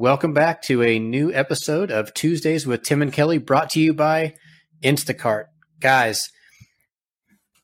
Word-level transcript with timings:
Welcome 0.00 0.32
back 0.32 0.62
to 0.62 0.80
a 0.84 1.00
new 1.00 1.34
episode 1.34 1.90
of 1.90 2.14
Tuesdays 2.14 2.64
with 2.64 2.84
Tim 2.84 3.02
and 3.02 3.12
Kelly 3.12 3.38
brought 3.38 3.70
to 3.70 3.80
you 3.80 3.92
by 3.92 4.36
Instacart. 4.80 5.46
Guys, 5.80 6.30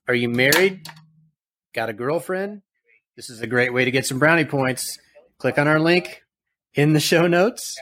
are 0.09 0.17
you 0.17 0.29
married? 0.29 0.85
Got 1.75 1.91
a 1.91 1.93
girlfriend? 1.93 2.63
This 3.15 3.31
is 3.31 3.41
a 3.41 3.47
great 3.47 3.73
way 3.73 3.85
to 3.85 3.93
get 3.93 4.05
some 4.05 4.19
brownie 4.19 4.45
points. 4.45 4.99
Click 5.39 5.61
on 5.61 5.69
our 5.69 5.79
link 5.79 6.25
in 6.75 6.93
the 6.93 6.99
show 6.99 7.29
notes. 7.29 7.77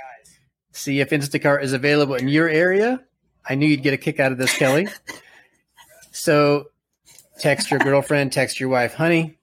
See 0.72 1.00
if 1.00 1.08
Instacart 1.08 1.62
is 1.62 1.72
available 1.72 2.16
in 2.16 2.28
your 2.28 2.46
area. 2.46 3.00
I 3.48 3.54
knew 3.54 3.66
you'd 3.66 3.82
get 3.82 3.94
a 3.94 3.96
kick 3.96 4.20
out 4.20 4.32
of 4.32 4.38
this, 4.38 4.54
Kelly. 4.54 4.86
So 6.10 6.66
text 7.38 7.70
your 7.70 7.80
girlfriend, 7.80 8.34
text 8.34 8.60
your 8.60 8.68
wife, 8.68 8.92
honey. 8.92 9.38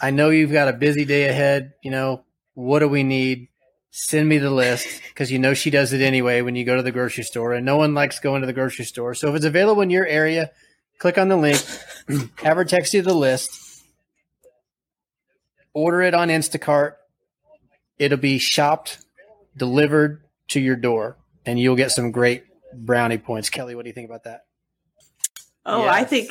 I 0.00 0.12
know 0.12 0.30
you've 0.30 0.50
got 0.50 0.68
a 0.68 0.72
busy 0.72 1.04
day 1.04 1.28
ahead. 1.28 1.74
You 1.82 1.90
know, 1.90 2.24
what 2.54 2.78
do 2.78 2.88
we 2.88 3.02
need? 3.02 3.48
Send 3.96 4.28
me 4.28 4.38
the 4.38 4.50
list 4.50 5.00
because 5.08 5.30
you 5.30 5.38
know 5.38 5.54
she 5.54 5.70
does 5.70 5.92
it 5.92 6.00
anyway 6.00 6.40
when 6.40 6.56
you 6.56 6.64
go 6.64 6.74
to 6.74 6.82
the 6.82 6.90
grocery 6.90 7.22
store 7.22 7.52
and 7.52 7.64
no 7.64 7.76
one 7.76 7.94
likes 7.94 8.18
going 8.18 8.40
to 8.40 8.46
the 8.46 8.52
grocery 8.52 8.84
store 8.84 9.14
so 9.14 9.28
if 9.28 9.36
it's 9.36 9.44
available 9.44 9.82
in 9.82 9.88
your 9.88 10.04
area 10.04 10.50
click 10.98 11.16
on 11.16 11.28
the 11.28 11.36
link 11.36 11.64
have 12.42 12.56
her 12.56 12.64
text 12.64 12.92
you 12.92 13.02
the 13.02 13.14
list 13.14 13.84
order 15.72 16.02
it 16.02 16.12
on 16.12 16.28
instacart 16.28 16.94
it'll 17.96 18.18
be 18.18 18.36
shopped 18.38 18.98
delivered 19.56 20.24
to 20.48 20.58
your 20.58 20.74
door 20.74 21.16
and 21.46 21.60
you'll 21.60 21.76
get 21.76 21.92
some 21.92 22.10
great 22.10 22.42
brownie 22.74 23.16
points 23.18 23.48
kelly 23.48 23.76
what 23.76 23.84
do 23.84 23.88
you 23.88 23.94
think 23.94 24.08
about 24.08 24.24
that 24.24 24.44
Oh, 25.66 25.88
I 25.88 26.04
think 26.04 26.30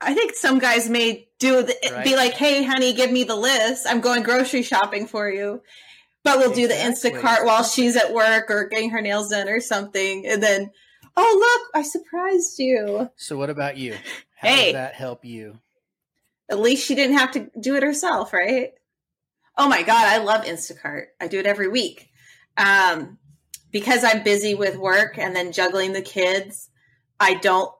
I 0.00 0.14
think 0.14 0.34
some 0.34 0.58
guys 0.58 0.88
may 0.88 1.28
do 1.38 1.62
the, 1.62 1.76
Right. 1.92 2.04
be 2.04 2.16
like, 2.16 2.32
"Hey, 2.32 2.62
honey, 2.64 2.94
give 2.94 3.12
me 3.12 3.24
the 3.24 3.36
list. 3.36 3.86
I'm 3.86 4.00
going 4.00 4.22
grocery 4.22 4.62
shopping 4.62 5.06
for 5.06 5.28
you." 5.28 5.60
But 6.26 6.38
we'll 6.38 6.52
do 6.52 6.68
the 6.68 6.74
Instacart 6.74 7.44
while 7.46 7.62
she's 7.64 7.96
at 7.96 8.12
work 8.12 8.50
or 8.50 8.66
getting 8.66 8.90
her 8.90 9.00
nails 9.00 9.30
done 9.30 9.48
or 9.48 9.60
something, 9.60 10.26
and 10.26 10.42
then, 10.42 10.70
oh 11.16 11.60
look, 11.62 11.70
I 11.80 11.82
surprised 11.86 12.58
you. 12.58 13.08
so 13.16 13.38
what 13.38 13.48
about 13.48 13.76
you 13.78 13.94
how 14.36 14.48
Hey. 14.48 14.64
does 14.66 14.72
that 14.74 14.94
help 14.94 15.24
you 15.24 15.58
At 16.50 16.58
least 16.58 16.86
she 16.86 16.94
didn't 16.94 17.16
have 17.16 17.32
to 17.32 17.50
do 17.58 17.74
it 17.76 17.82
herself, 17.82 18.32
right? 18.32 18.72
Oh 19.56 19.68
my 19.68 19.82
god, 19.82 20.06
I 20.06 20.18
love 20.18 20.44
Instacart. 20.44 21.06
I 21.20 21.28
do 21.28 21.38
it 21.38 21.46
every 21.46 21.68
week. 21.68 22.10
Um, 22.58 23.18
because 23.70 24.04
I'm 24.04 24.22
busy 24.22 24.54
with 24.54 24.76
work 24.76 25.18
and 25.18 25.34
then 25.34 25.52
juggling 25.52 25.92
the 25.92 26.02
kids, 26.02 26.68
I 27.20 27.34
don't 27.34 27.72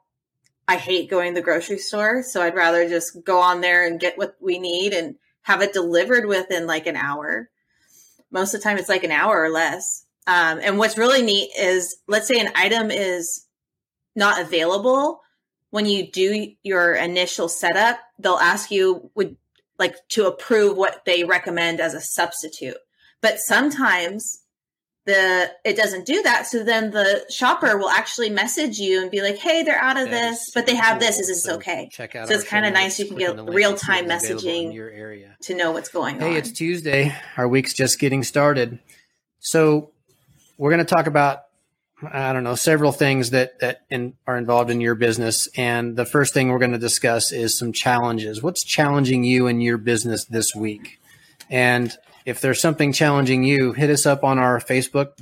I 0.69 0.77
hate 0.77 1.11
going 1.11 1.35
to 1.35 1.41
the 1.41 1.45
grocery 1.45 1.79
store, 1.79 2.23
so 2.23 2.43
I'd 2.43 2.55
rather 2.57 2.89
just 2.89 3.23
go 3.25 3.41
on 3.41 3.61
there 3.61 3.87
and 3.87 4.01
get 4.01 4.19
what 4.19 4.37
we 4.41 4.59
need 4.59 4.93
and 4.93 5.17
have 5.43 5.63
it 5.63 5.73
delivered 5.73 6.27
within 6.27 6.67
like 6.67 6.87
an 6.87 6.97
hour. 6.97 7.51
Most 8.31 8.55
of 8.55 8.61
the 8.61 8.65
time 8.65 8.79
it's 8.79 8.89
like 8.89 9.05
an 9.05 9.13
hour 9.13 9.43
or 9.43 9.51
less. 9.51 10.05
Um, 10.27 10.59
and 10.61 10.79
what's 10.79 10.99
really 10.99 11.23
neat 11.23 11.51
is 11.59 11.97
let's 12.09 12.27
say 12.27 12.41
an 12.41 12.53
item 12.55 12.91
is 12.91 13.47
not 14.15 14.41
available 14.41 15.21
when 15.71 15.87
you 15.87 16.11
do 16.11 16.53
your 16.63 16.95
initial 16.95 17.49
setup, 17.49 17.99
they'll 18.19 18.35
ask 18.35 18.71
you 18.71 19.11
would 19.15 19.37
like 19.79 19.97
to 20.09 20.27
approve 20.27 20.77
what 20.77 21.05
they 21.05 21.25
recommend 21.25 21.81
as 21.81 21.93
a 21.93 22.01
substitute. 22.01 22.79
But 23.21 23.39
sometimes 23.39 24.43
the 25.07 25.51
it 25.65 25.77
doesn't 25.77 26.05
do 26.05 26.23
that. 26.23 26.47
So 26.47 26.63
then 26.63 26.91
the 26.91 27.25
shopper 27.31 27.79
will 27.79 27.89
actually 27.89 28.29
message 28.29 28.79
you 28.79 29.01
and 29.01 29.11
be 29.11 29.23
like, 29.23 29.39
"Hey, 29.39 29.63
they're 29.63 29.81
out 29.81 29.97
of 29.97 30.11
That 30.11 30.31
this, 30.31 30.51
but 30.53 30.67
they 30.67 30.75
have 30.75 30.99
cool. 30.99 31.09
this. 31.09 31.19
Is 31.19 31.29
this 31.29 31.45
So 31.45 31.55
okay?" 31.55 31.89
check 31.93 32.15
out 32.17 32.29
So 32.29 32.35
it's 32.35 32.45
kinda 32.45 32.71
nice 32.71 32.99
you 32.99 33.07
can 33.07 33.17
get 33.17 33.31
on 33.31 33.37
the 33.37 33.45
link 33.45 33.57
real-time 33.57 34.11
and 34.11 34.21
see 34.21 34.35
what's 34.35 34.43
available 34.45 34.49
in 34.49 34.71
messaging. 34.71 34.75
your 34.75 34.91
area 34.91 35.37
To 35.43 35.55
know 35.55 35.71
what's 35.71 35.89
going 35.89 36.17
on. 36.17 36.21
Hey, 36.33 36.37
it's 36.37 36.51
Tuesday. 36.51 37.15
Our 37.37 37.49
week's 37.49 37.73
just 37.73 37.99
getting 37.99 38.23
started. 38.25 38.81
So 39.39 39.91
we're 40.59 40.71
going 40.71 40.85
to 40.85 40.95
talk 40.95 41.07
about 41.07 41.43
I 42.13 42.35
don't 42.35 42.45
know 42.45 42.57
several 42.57 42.93
things 42.93 43.31
that 43.31 43.59
that 43.61 43.83
in, 43.89 44.15
are 44.27 44.37
involved 44.37 44.71
in 44.71 44.81
your 44.83 44.95
business. 44.97 45.49
And 45.57 45.97
the 45.97 46.05
first 46.05 46.35
thing 46.35 46.51
we're 46.51 46.59
going 46.59 46.73
to 46.73 46.79
discuss 46.79 47.33
is 47.33 47.59
some 47.59 47.73
challenges. 47.73 48.43
What's 48.43 48.63
challenging 48.65 49.25
you 49.25 49.47
in 49.47 49.63
your 49.63 49.79
business 49.79 50.25
this 50.27 50.55
week? 50.55 50.99
And 51.49 51.97
if 52.27 52.43
there's 52.43 52.61
something 52.61 52.93
challenging 52.93 53.45
you, 53.45 53.73
hit 53.73 53.89
us 53.89 54.05
up 54.05 54.25
on 54.25 54.39
our 54.39 54.61
Facebook 54.61 55.19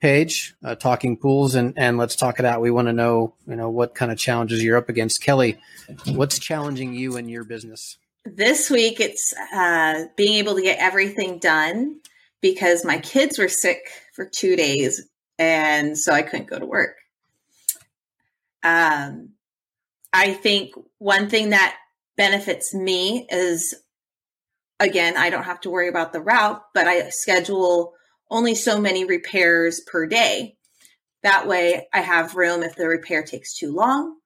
page, 0.00 0.54
uh, 0.62 0.76
Talking 0.76 1.16
Pools, 1.16 1.56
and 1.56 1.74
and 1.76 1.98
let's 1.98 2.14
talk 2.14 2.38
it 2.38 2.44
out. 2.44 2.60
We 2.60 2.70
want 2.70 2.86
to 2.86 2.92
know 2.92 3.34
you 3.48 3.56
know 3.56 3.70
what 3.70 3.96
kind 3.96 4.12
of 4.12 4.18
challenges 4.18 4.62
you're 4.62 4.76
up 4.76 4.88
against. 4.88 5.22
Kelly, 5.22 5.58
what's 6.06 6.38
challenging 6.38 6.94
you 6.94 7.16
in 7.16 7.28
your 7.28 7.42
business? 7.42 7.98
this 8.24 8.70
week 8.70 9.00
it's 9.00 9.34
uh, 9.52 10.04
being 10.16 10.34
able 10.34 10.54
to 10.54 10.62
get 10.62 10.78
everything 10.78 11.38
done 11.38 12.00
because 12.40 12.84
my 12.84 12.98
kids 12.98 13.38
were 13.38 13.48
sick 13.48 13.88
for 14.14 14.24
two 14.24 14.56
days 14.56 15.08
and 15.38 15.98
so 15.98 16.12
i 16.12 16.22
couldn't 16.22 16.48
go 16.48 16.58
to 16.58 16.66
work 16.66 16.96
um, 18.62 19.30
i 20.12 20.32
think 20.32 20.72
one 20.98 21.28
thing 21.28 21.50
that 21.50 21.76
benefits 22.16 22.74
me 22.74 23.26
is 23.30 23.74
again 24.84 25.16
i 25.16 25.30
don't 25.30 25.44
have 25.44 25.60
to 25.60 25.70
worry 25.70 25.88
about 25.88 26.12
the 26.12 26.20
route 26.20 26.62
but 26.72 26.86
i 26.86 27.08
schedule 27.10 27.94
only 28.30 28.54
so 28.54 28.80
many 28.80 29.04
repairs 29.04 29.80
per 29.86 30.06
day 30.06 30.56
that 31.22 31.46
way 31.46 31.86
i 31.92 32.00
have 32.00 32.36
room 32.36 32.62
if 32.62 32.76
the 32.76 32.86
repair 32.86 33.22
takes 33.22 33.54
too 33.54 33.72
long 33.72 34.16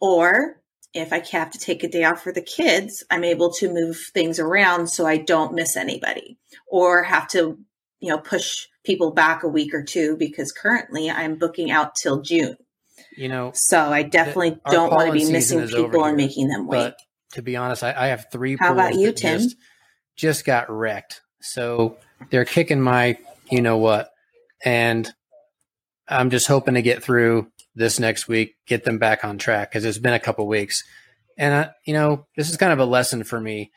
or 0.00 0.60
if 0.96 1.12
I 1.12 1.22
have 1.32 1.50
to 1.50 1.58
take 1.58 1.84
a 1.84 1.88
day 1.88 2.04
off 2.04 2.22
for 2.22 2.32
the 2.32 2.42
kids, 2.42 3.04
I'm 3.10 3.24
able 3.24 3.52
to 3.54 3.72
move 3.72 3.98
things 4.14 4.38
around 4.38 4.88
so 4.88 5.06
I 5.06 5.18
don't 5.18 5.54
miss 5.54 5.76
anybody 5.76 6.38
or 6.66 7.02
have 7.02 7.28
to, 7.28 7.58
you 8.00 8.08
know, 8.08 8.18
push 8.18 8.66
people 8.84 9.12
back 9.12 9.42
a 9.42 9.48
week 9.48 9.74
or 9.74 9.82
two 9.82 10.16
because 10.16 10.52
currently 10.52 11.10
I'm 11.10 11.36
booking 11.36 11.70
out 11.70 11.94
till 11.94 12.22
June. 12.22 12.56
You 13.16 13.28
know, 13.28 13.52
So 13.54 13.78
I 13.78 14.02
definitely 14.02 14.58
our 14.64 14.72
don't 14.72 14.90
want 14.90 15.06
to 15.06 15.12
be 15.12 15.30
missing 15.30 15.66
people 15.68 16.04
and 16.04 16.16
making 16.16 16.48
them 16.48 16.66
wait. 16.66 16.78
But 16.78 16.96
to 17.32 17.42
be 17.42 17.56
honest, 17.56 17.82
I, 17.82 17.94
I 17.96 18.06
have 18.08 18.26
three 18.32 18.56
How 18.58 18.72
about 18.72 18.94
you, 18.94 19.12
Tim? 19.12 19.40
Just, 19.40 19.56
just 20.16 20.44
got 20.44 20.70
wrecked. 20.70 21.20
So 21.40 21.98
they're 22.30 22.44
kicking 22.44 22.80
my, 22.80 23.18
you 23.50 23.60
know 23.60 23.76
what, 23.76 24.10
and 24.64 25.10
I'm 26.08 26.30
just 26.30 26.48
hoping 26.48 26.74
to 26.74 26.82
get 26.82 27.02
through 27.02 27.50
this 27.74 28.00
next 28.00 28.26
week, 28.26 28.56
get 28.66 28.84
them 28.84 28.98
back 28.98 29.24
on 29.24 29.38
track 29.38 29.70
because 29.70 29.84
it's 29.84 29.98
been 29.98 30.14
a 30.14 30.20
couple 30.20 30.46
weeks, 30.46 30.82
and 31.36 31.54
I, 31.54 31.70
you 31.84 31.92
know, 31.92 32.26
this 32.36 32.48
is 32.48 32.56
kind 32.56 32.72
of 32.72 32.78
a 32.78 32.86
lesson 32.86 33.22
for 33.22 33.40
me. 33.40 33.70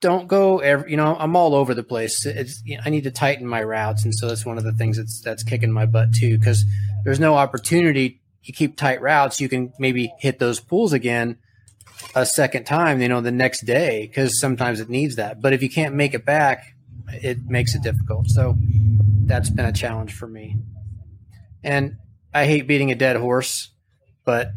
Don't 0.00 0.28
go 0.28 0.60
every, 0.60 0.92
you 0.92 0.96
know, 0.96 1.16
I'm 1.18 1.36
all 1.36 1.54
over 1.54 1.74
the 1.74 1.82
place. 1.82 2.24
It's, 2.24 2.62
I 2.84 2.88
need 2.88 3.04
to 3.04 3.10
tighten 3.10 3.46
my 3.46 3.62
routes, 3.62 4.04
and 4.04 4.14
so 4.14 4.28
that's 4.28 4.46
one 4.46 4.56
of 4.56 4.64
the 4.64 4.72
things 4.72 4.96
that's 4.96 5.20
that's 5.20 5.42
kicking 5.42 5.72
my 5.72 5.86
butt 5.86 6.14
too 6.14 6.38
because 6.38 6.64
there's 7.04 7.20
no 7.20 7.34
opportunity. 7.36 8.20
You 8.42 8.54
keep 8.54 8.76
tight 8.76 9.02
routes, 9.02 9.40
you 9.40 9.48
can 9.48 9.72
maybe 9.78 10.12
hit 10.18 10.38
those 10.38 10.60
pools 10.60 10.92
again 10.92 11.38
a 12.14 12.26
second 12.26 12.64
time, 12.64 13.00
you 13.00 13.08
know, 13.08 13.20
the 13.20 13.30
next 13.30 13.64
day, 13.64 14.06
because 14.06 14.40
sometimes 14.40 14.80
it 14.80 14.88
needs 14.88 15.16
that. 15.16 15.40
But 15.40 15.52
if 15.52 15.62
you 15.62 15.70
can't 15.70 15.94
make 15.94 16.14
it 16.14 16.24
back, 16.24 16.74
it 17.08 17.38
makes 17.46 17.74
it 17.74 17.82
difficult. 17.82 18.28
So 18.28 18.56
that's 19.26 19.50
been 19.50 19.66
a 19.66 19.72
challenge 19.72 20.12
for 20.12 20.26
me. 20.26 20.56
And 21.62 21.96
I 22.32 22.46
hate 22.46 22.66
beating 22.66 22.90
a 22.90 22.94
dead 22.94 23.16
horse, 23.16 23.70
but 24.24 24.50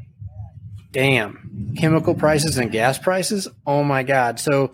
damn, 0.91 1.73
chemical 1.77 2.15
prices 2.15 2.57
and 2.57 2.71
gas 2.71 2.97
prices. 2.97 3.47
Oh 3.65 3.83
my 3.83 4.03
God. 4.03 4.39
So 4.39 4.73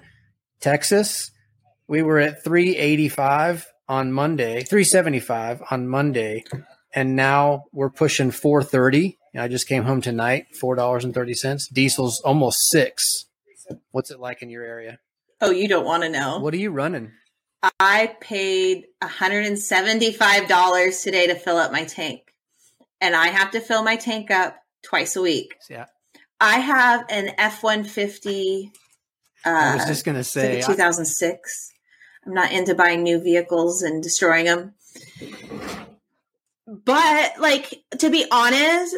Texas, 0.59 1.31
we 1.87 2.01
were 2.01 2.19
at 2.19 2.43
385 2.43 3.67
on 3.87 4.11
Monday, 4.11 4.61
375 4.61 5.63
on 5.71 5.87
Monday, 5.87 6.43
and 6.93 7.15
now 7.15 7.65
we're 7.71 7.89
pushing 7.89 8.31
430. 8.31 9.18
I 9.37 9.47
just 9.47 9.67
came 9.67 9.83
home 9.83 10.01
tonight, 10.01 10.55
four 10.59 10.75
dollars 10.75 11.05
and 11.05 11.13
thirty 11.13 11.33
cents. 11.33 11.67
Diesel's 11.67 12.19
almost 12.21 12.69
six. 12.69 13.25
What's 13.91 14.11
it 14.11 14.19
like 14.19 14.41
in 14.41 14.49
your 14.49 14.63
area? 14.63 14.99
oh, 15.41 15.51
you 15.51 15.67
don't 15.69 15.85
want 15.85 16.03
to 16.03 16.09
know. 16.09 16.39
What 16.39 16.53
are 16.53 16.57
you 16.57 16.71
running? 16.71 17.11
I 17.79 18.13
paid 18.19 18.85
$175 19.03 21.03
today 21.03 21.27
to 21.27 21.35
fill 21.35 21.57
up 21.57 21.71
my 21.71 21.83
tank. 21.85 22.21
and 23.01 23.15
I 23.15 23.27
have 23.27 23.51
to 23.51 23.61
fill 23.61 23.83
my 23.83 23.95
tank 23.95 24.29
up 24.31 24.57
twice 24.83 25.15
a 25.15 25.21
week. 25.21 25.55
Yeah. 25.69 25.85
I 26.41 26.59
have 26.59 27.05
an 27.09 27.31
F 27.37 27.63
one 27.63 27.83
fifty. 27.85 28.71
uh, 29.45 29.49
I 29.49 29.75
was 29.75 29.85
just 29.85 30.05
gonna 30.05 30.23
say, 30.23 30.59
I- 30.59 30.61
2006. 30.61 31.71
I'm 32.25 32.33
not 32.33 32.51
into 32.51 32.75
buying 32.75 33.03
new 33.03 33.19
vehicles 33.21 33.81
and 33.81 34.03
destroying 34.03 34.45
them. 34.45 34.73
But 36.67 37.39
like 37.39 37.81
to 37.99 38.09
be 38.09 38.25
honest, 38.31 38.95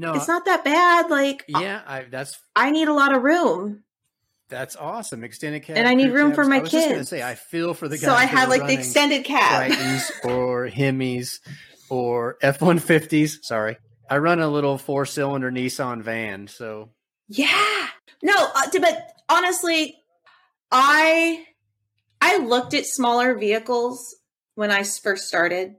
no, 0.00 0.14
it's 0.14 0.28
not 0.28 0.44
that 0.46 0.64
bad. 0.64 1.10
Like 1.10 1.44
yeah, 1.48 1.82
I, 1.86 2.04
that's 2.10 2.38
I 2.56 2.70
need 2.70 2.88
a 2.88 2.92
lot 2.94 3.14
of 3.14 3.22
room. 3.22 3.84
that's 4.48 4.74
awesome. 4.76 5.22
Extended 5.24 5.62
cab, 5.62 5.76
And 5.76 5.86
I 5.86 5.94
need 5.94 6.10
room 6.12 6.32
for 6.34 6.44
my 6.44 6.56
I 6.56 6.60
was 6.60 6.70
just 6.70 6.86
gonna 6.86 6.98
kids. 6.98 7.08
say, 7.08 7.22
I 7.22 7.34
feel 7.34 7.74
for 7.74 7.86
the 7.88 7.96
guys. 7.96 8.04
So 8.04 8.14
I 8.14 8.24
have 8.24 8.48
like 8.48 8.66
the 8.66 8.72
extended 8.74 9.24
cab. 9.24 9.70
Or 10.24 10.68
Hemis 10.68 11.38
or 11.88 12.36
F 12.42 12.60
one 12.62 12.78
fifties. 12.78 13.38
Sorry, 13.42 13.76
I 14.08 14.18
run 14.18 14.40
a 14.40 14.48
little 14.48 14.78
four 14.78 15.06
cylinder 15.06 15.50
Nissan 15.50 16.02
van, 16.02 16.48
so 16.48 16.90
Yeah. 17.28 17.86
No, 18.22 18.34
uh, 18.36 18.66
but 18.80 19.12
honestly, 19.28 19.96
I 20.70 21.44
I 22.20 22.38
looked 22.38 22.74
at 22.74 22.86
smaller 22.86 23.38
vehicles 23.38 24.14
when 24.54 24.70
I 24.70 24.82
first 24.82 25.26
started 25.26 25.74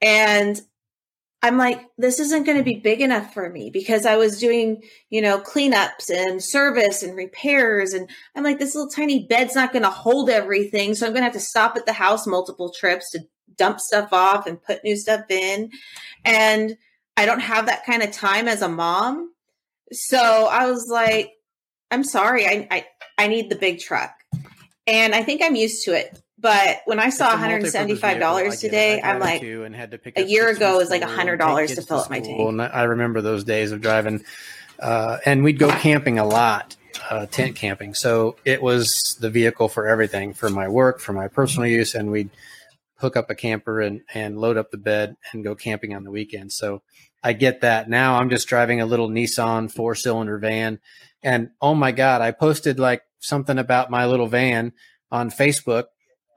and 0.00 0.60
I'm 1.42 1.56
like 1.56 1.86
this 1.98 2.18
isn't 2.18 2.44
going 2.44 2.58
to 2.58 2.64
be 2.64 2.80
big 2.80 3.00
enough 3.00 3.32
for 3.32 3.48
me 3.48 3.70
because 3.70 4.06
I 4.06 4.16
was 4.16 4.40
doing, 4.40 4.82
you 5.10 5.22
know, 5.22 5.38
cleanups 5.38 6.10
and 6.10 6.42
service 6.42 7.02
and 7.02 7.16
repairs 7.16 7.92
and 7.92 8.10
I'm 8.34 8.42
like 8.42 8.58
this 8.58 8.74
little 8.74 8.90
tiny 8.90 9.26
bed's 9.26 9.54
not 9.54 9.72
going 9.72 9.84
to 9.84 9.90
hold 9.90 10.30
everything, 10.30 10.94
so 10.94 11.06
I'm 11.06 11.12
going 11.12 11.20
to 11.20 11.26
have 11.26 11.32
to 11.34 11.40
stop 11.40 11.76
at 11.76 11.86
the 11.86 11.92
house 11.92 12.26
multiple 12.26 12.72
trips 12.76 13.10
to 13.10 13.20
dump 13.56 13.80
stuff 13.80 14.12
off 14.12 14.46
and 14.46 14.62
put 14.62 14.84
new 14.84 14.96
stuff 14.96 15.22
in 15.30 15.70
and 16.24 16.76
I 17.18 17.26
don't 17.26 17.40
have 17.40 17.66
that 17.66 17.84
kind 17.84 18.04
of 18.04 18.12
time 18.12 18.46
as 18.46 18.62
a 18.62 18.68
mom. 18.68 19.32
So 19.90 20.18
I 20.18 20.70
was 20.70 20.88
like, 20.88 21.32
I'm 21.90 22.04
sorry, 22.04 22.46
I, 22.46 22.68
I, 22.70 22.86
I 23.18 23.26
need 23.26 23.50
the 23.50 23.56
big 23.56 23.80
truck. 23.80 24.14
And 24.86 25.14
I 25.16 25.24
think 25.24 25.42
I'm 25.42 25.56
used 25.56 25.84
to 25.86 25.94
it. 25.94 26.22
But 26.40 26.82
when 26.84 27.00
I 27.00 27.10
saw 27.10 27.34
It's 27.34 27.74
a 27.74 27.78
multipurpose 27.78 27.86
vehicle. 27.86 28.04
I 28.04 28.44
$175 28.44 28.60
today, 28.60 29.02
I'm 29.02 29.18
like, 29.18 29.42
and 29.42 29.74
had 29.74 29.90
to 29.90 29.98
pick 29.98 30.18
a 30.18 30.22
year 30.22 30.48
ago 30.48 30.74
it 30.74 30.78
was 30.78 30.90
like 30.90 31.02
school 31.02 31.16
$100 31.16 31.74
to 31.74 31.82
fill 31.82 31.98
up 31.98 32.10
my 32.10 32.20
tank. 32.20 32.40
And 32.40 32.62
I 32.62 32.84
remember 32.84 33.20
those 33.20 33.42
days 33.42 33.72
of 33.72 33.80
driving, 33.80 34.24
uh, 34.78 35.18
and 35.24 35.42
we'd 35.42 35.58
go 35.58 35.68
camping 35.68 36.20
a 36.20 36.24
lot, 36.24 36.76
uh, 37.10 37.26
tent 37.26 37.56
camping. 37.56 37.94
So 37.94 38.36
it 38.44 38.62
was 38.62 39.16
the 39.20 39.30
vehicle 39.30 39.68
for 39.68 39.88
everything, 39.88 40.32
for 40.32 40.48
my 40.48 40.68
work, 40.68 41.00
for 41.00 41.12
my 41.12 41.26
personal 41.26 41.68
use, 41.68 41.96
and 41.96 42.12
we'd 42.12 42.30
hook 42.98 43.16
up 43.16 43.30
a 43.30 43.34
camper 43.34 43.80
and 43.80 44.02
and 44.14 44.38
load 44.38 44.56
up 44.56 44.70
the 44.70 44.76
bed 44.76 45.16
and 45.32 45.42
go 45.44 45.54
camping 45.54 45.94
on 45.94 46.04
the 46.04 46.10
weekend. 46.10 46.52
So 46.52 46.82
I 47.22 47.32
get 47.32 47.62
that. 47.62 47.90
Now 47.90 48.18
I'm 48.18 48.30
just 48.30 48.46
driving 48.46 48.80
a 48.80 48.86
little 48.86 49.08
Nissan 49.08 49.72
four 49.72 49.96
cylinder 49.96 50.38
van, 50.38 50.78
and 51.20 51.50
oh 51.60 51.74
my 51.74 51.90
god, 51.90 52.20
I 52.20 52.30
posted 52.30 52.78
like 52.78 53.02
something 53.18 53.58
about 53.58 53.90
my 53.90 54.06
little 54.06 54.28
van 54.28 54.72
on 55.10 55.30
Facebook 55.30 55.86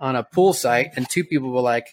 on 0.01 0.17
a 0.17 0.23
pool 0.23 0.51
site, 0.53 0.89
and 0.97 1.07
two 1.09 1.23
people 1.23 1.51
were 1.51 1.61
like, 1.61 1.87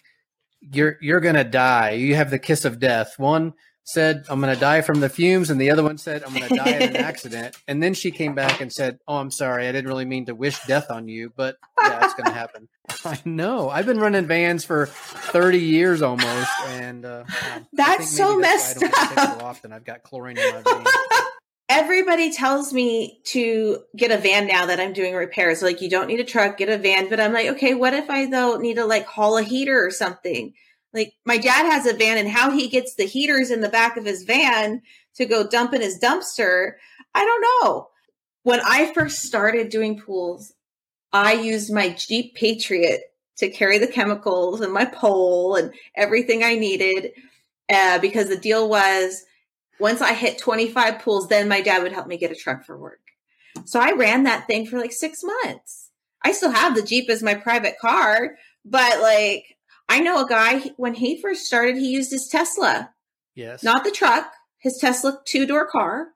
"You're 0.59 0.97
you're 1.01 1.21
gonna 1.21 1.45
die. 1.45 1.91
You 1.91 2.15
have 2.15 2.29
the 2.31 2.39
kiss 2.39 2.65
of 2.65 2.79
death." 2.79 3.13
One 3.17 3.53
said, 3.85 4.25
"I'm 4.29 4.39
gonna 4.41 4.55
die 4.57 4.81
from 4.81 4.99
the 4.99 5.09
fumes," 5.09 5.49
and 5.49 5.61
the 5.61 5.69
other 5.71 5.83
one 5.83 5.97
said, 5.97 6.23
"I'm 6.23 6.33
gonna 6.33 6.49
die 6.49 6.69
in 6.71 6.89
an 6.89 6.95
accident." 7.11 7.55
And 7.67 7.81
then 7.81 7.93
she 7.93 8.11
came 8.11 8.35
back 8.35 8.59
and 8.61 8.73
said, 8.73 8.99
"Oh, 9.07 9.15
I'm 9.17 9.31
sorry. 9.31 9.67
I 9.67 9.71
didn't 9.71 9.87
really 9.87 10.05
mean 10.05 10.25
to 10.25 10.35
wish 10.35 10.59
death 10.65 10.91
on 10.91 11.07
you, 11.07 11.31
but 11.35 11.55
yeah, 11.81 12.03
it's 12.03 12.13
gonna 12.15 12.31
happen." 12.31 12.67
I 13.05 13.19
know. 13.23 13.69
I've 13.69 13.85
been 13.85 13.99
running 13.99 14.25
vans 14.25 14.65
for 14.65 14.87
30 14.87 15.59
years 15.59 16.01
almost, 16.01 16.49
and 16.69 17.05
uh, 17.05 17.23
That's 17.71 18.09
so 18.09 18.31
maybe 18.35 18.41
messed 18.41 18.81
why 18.81 18.87
I 18.87 18.89
don't 18.91 19.09
get 19.15 19.17
up. 19.19 19.39
so 19.39 19.45
often. 19.45 19.71
I've 19.73 19.85
got 19.85 20.01
chlorine 20.03 20.37
in 20.37 20.55
my 20.55 20.61
veins. 20.63 20.87
Everybody 21.69 22.33
tells 22.33 22.73
me 22.73 23.21
to 23.25 23.83
get 23.95 24.11
a 24.11 24.17
van 24.17 24.47
now 24.47 24.65
that 24.65 24.79
I'm 24.79 24.91
doing 24.91 25.13
repairs. 25.13 25.61
Like, 25.61 25.81
you 25.81 25.89
don't 25.89 26.07
need 26.07 26.19
a 26.19 26.23
truck, 26.23 26.57
get 26.57 26.67
a 26.67 26.79
van. 26.79 27.09
But 27.09 27.19
I'm 27.19 27.31
like, 27.31 27.47
okay, 27.49 27.75
what 27.75 27.93
if 27.93 28.09
I 28.09 28.25
though 28.25 28.57
need 28.57 28.75
to 28.75 28.85
like 28.85 29.05
haul 29.05 29.37
a 29.37 29.43
heater 29.43 29.85
or 29.85 29.91
something? 29.91 30.53
Like, 30.93 31.13
my 31.25 31.37
dad 31.37 31.71
has 31.71 31.85
a 31.85 31.93
van, 31.93 32.17
and 32.17 32.27
how 32.27 32.49
he 32.49 32.67
gets 32.67 32.95
the 32.95 33.05
heaters 33.05 33.51
in 33.51 33.61
the 33.61 33.69
back 33.69 33.95
of 33.95 34.05
his 34.05 34.23
van 34.23 34.81
to 35.15 35.25
go 35.25 35.47
dump 35.47 35.73
in 35.73 35.81
his 35.81 35.99
dumpster, 35.99 36.73
I 37.13 37.23
don't 37.23 37.45
know. 37.63 37.89
When 38.41 38.61
I 38.61 38.91
first 38.93 39.19
started 39.19 39.69
doing 39.69 39.99
pools, 39.99 40.53
I 41.13 41.33
used 41.33 41.71
my 41.71 41.89
Jeep 41.89 42.35
Patriot 42.35 43.01
to 43.37 43.49
carry 43.49 43.77
the 43.77 43.87
chemicals 43.87 44.61
and 44.61 44.73
my 44.73 44.85
pole 44.85 45.55
and 45.55 45.71
everything 45.95 46.43
I 46.43 46.55
needed 46.55 47.11
uh, 47.69 47.99
because 47.99 48.29
the 48.29 48.37
deal 48.37 48.69
was 48.69 49.23
once 49.79 50.01
I 50.01 50.13
hit 50.13 50.37
25 50.37 50.99
pools, 50.99 51.27
then 51.27 51.47
my 51.47 51.61
dad 51.61 51.83
would 51.83 51.93
help 51.93 52.07
me 52.07 52.17
get 52.17 52.31
a 52.31 52.35
truck 52.35 52.65
for 52.65 52.77
work. 52.77 52.99
So 53.65 53.79
I 53.79 53.93
ran 53.93 54.23
that 54.23 54.47
thing 54.47 54.65
for 54.65 54.77
like 54.79 54.91
six 54.91 55.21
months. 55.23 55.89
I 56.23 56.31
still 56.33 56.51
have 56.51 56.75
the 56.75 56.83
Jeep 56.83 57.09
as 57.09 57.23
my 57.23 57.33
private 57.35 57.77
car, 57.79 58.35
but 58.65 59.01
like 59.01 59.43
I 59.87 59.99
know 60.01 60.23
a 60.23 60.27
guy 60.29 60.59
when 60.77 60.93
he 60.93 61.21
first 61.21 61.45
started, 61.45 61.75
he 61.77 61.89
used 61.89 62.11
his 62.11 62.27
Tesla, 62.27 62.91
Yes. 63.35 63.63
not 63.63 63.83
the 63.83 63.91
truck, 63.91 64.31
his 64.59 64.77
Tesla 64.77 65.19
two 65.25 65.45
door 65.45 65.65
car. 65.67 66.07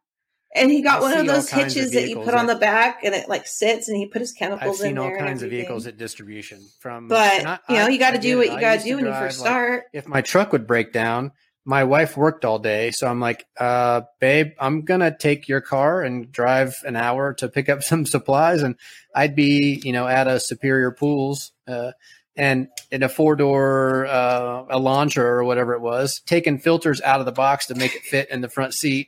And 0.56 0.70
he 0.70 0.84
got 0.84 1.00
I 1.00 1.02
one 1.02 1.18
of 1.18 1.26
those 1.26 1.50
kinds 1.50 1.76
of 1.76 1.82
hitches 1.82 1.92
that 1.94 2.08
you 2.08 2.20
put 2.20 2.36
on 2.36 2.46
the 2.46 2.54
back 2.56 3.00
and 3.04 3.16
it 3.16 3.28
like 3.28 3.48
sits 3.48 3.88
and 3.88 3.98
he 3.98 4.06
put 4.06 4.20
his 4.22 4.34
chemicals 4.34 4.80
I've 4.82 4.88
seen 4.88 5.00
all 5.00 5.10
kinds 5.18 5.42
of 5.42 5.50
vehicles 5.50 5.88
at 5.88 5.98
distribution 5.98 6.62
from 6.80 7.08
But 7.08 7.44
I- 7.44 7.60
you 7.70 7.76
know, 7.78 7.88
you 7.88 7.98
got 7.98 8.14
I 8.14 8.18
to 8.18 8.22
do 8.22 8.38
what 8.38 8.52
you 8.52 8.60
gotta 8.60 8.84
do 8.84 8.98
when 8.98 9.06
you 9.06 9.14
first 9.14 9.40
like, 9.40 9.48
start. 9.48 9.84
if 9.94 10.08
my 10.08 10.22
truck 10.22 10.52
would 10.52 10.68
break 10.68 10.94
down, 10.94 11.32
my 11.66 11.84
wife 11.86 12.18
worked 12.18 12.44
all 12.46 12.60
day, 12.60 12.92
so 12.92 13.08
I'm 13.08 13.20
like, 13.20 13.46
uh, 13.60 14.02
babe, 14.20 14.52
I'm 14.60 14.82
gonna 14.82 15.16
take 15.18 15.48
your 15.48 15.62
car 15.62 16.02
and 16.02 16.32
drive 16.32 16.76
an 16.86 16.96
hour 16.96 17.34
to 17.36 17.48
pick 17.48 17.70
up 17.70 17.84
some 17.92 18.06
supplies, 18.06 18.62
and 18.64 18.76
I'd 19.16 19.36
be, 19.36 19.82
you 19.84 19.94
know, 19.94 20.08
at 20.08 20.28
a 20.28 20.40
Superior 20.40 20.92
Pools, 20.92 21.52
uh, 21.68 21.92
and 22.36 22.68
in 22.92 23.04
a 23.04 23.10
four 23.10 23.36
door 23.36 24.06
uh, 24.08 24.64
Elantra 24.66 25.20
or 25.24 25.44
whatever 25.44 25.74
it 25.74 25.82
was, 25.82 26.20
taking 26.26 26.58
filters 26.60 27.00
out 27.02 27.20
of 27.20 27.26
the 27.26 27.32
box 27.32 27.68
to 27.68 27.76
make 27.76 27.96
it 27.96 28.02
fit 28.02 28.30
in 28.32 28.42
the 28.42 28.50
front 28.50 28.74
seat, 28.74 29.08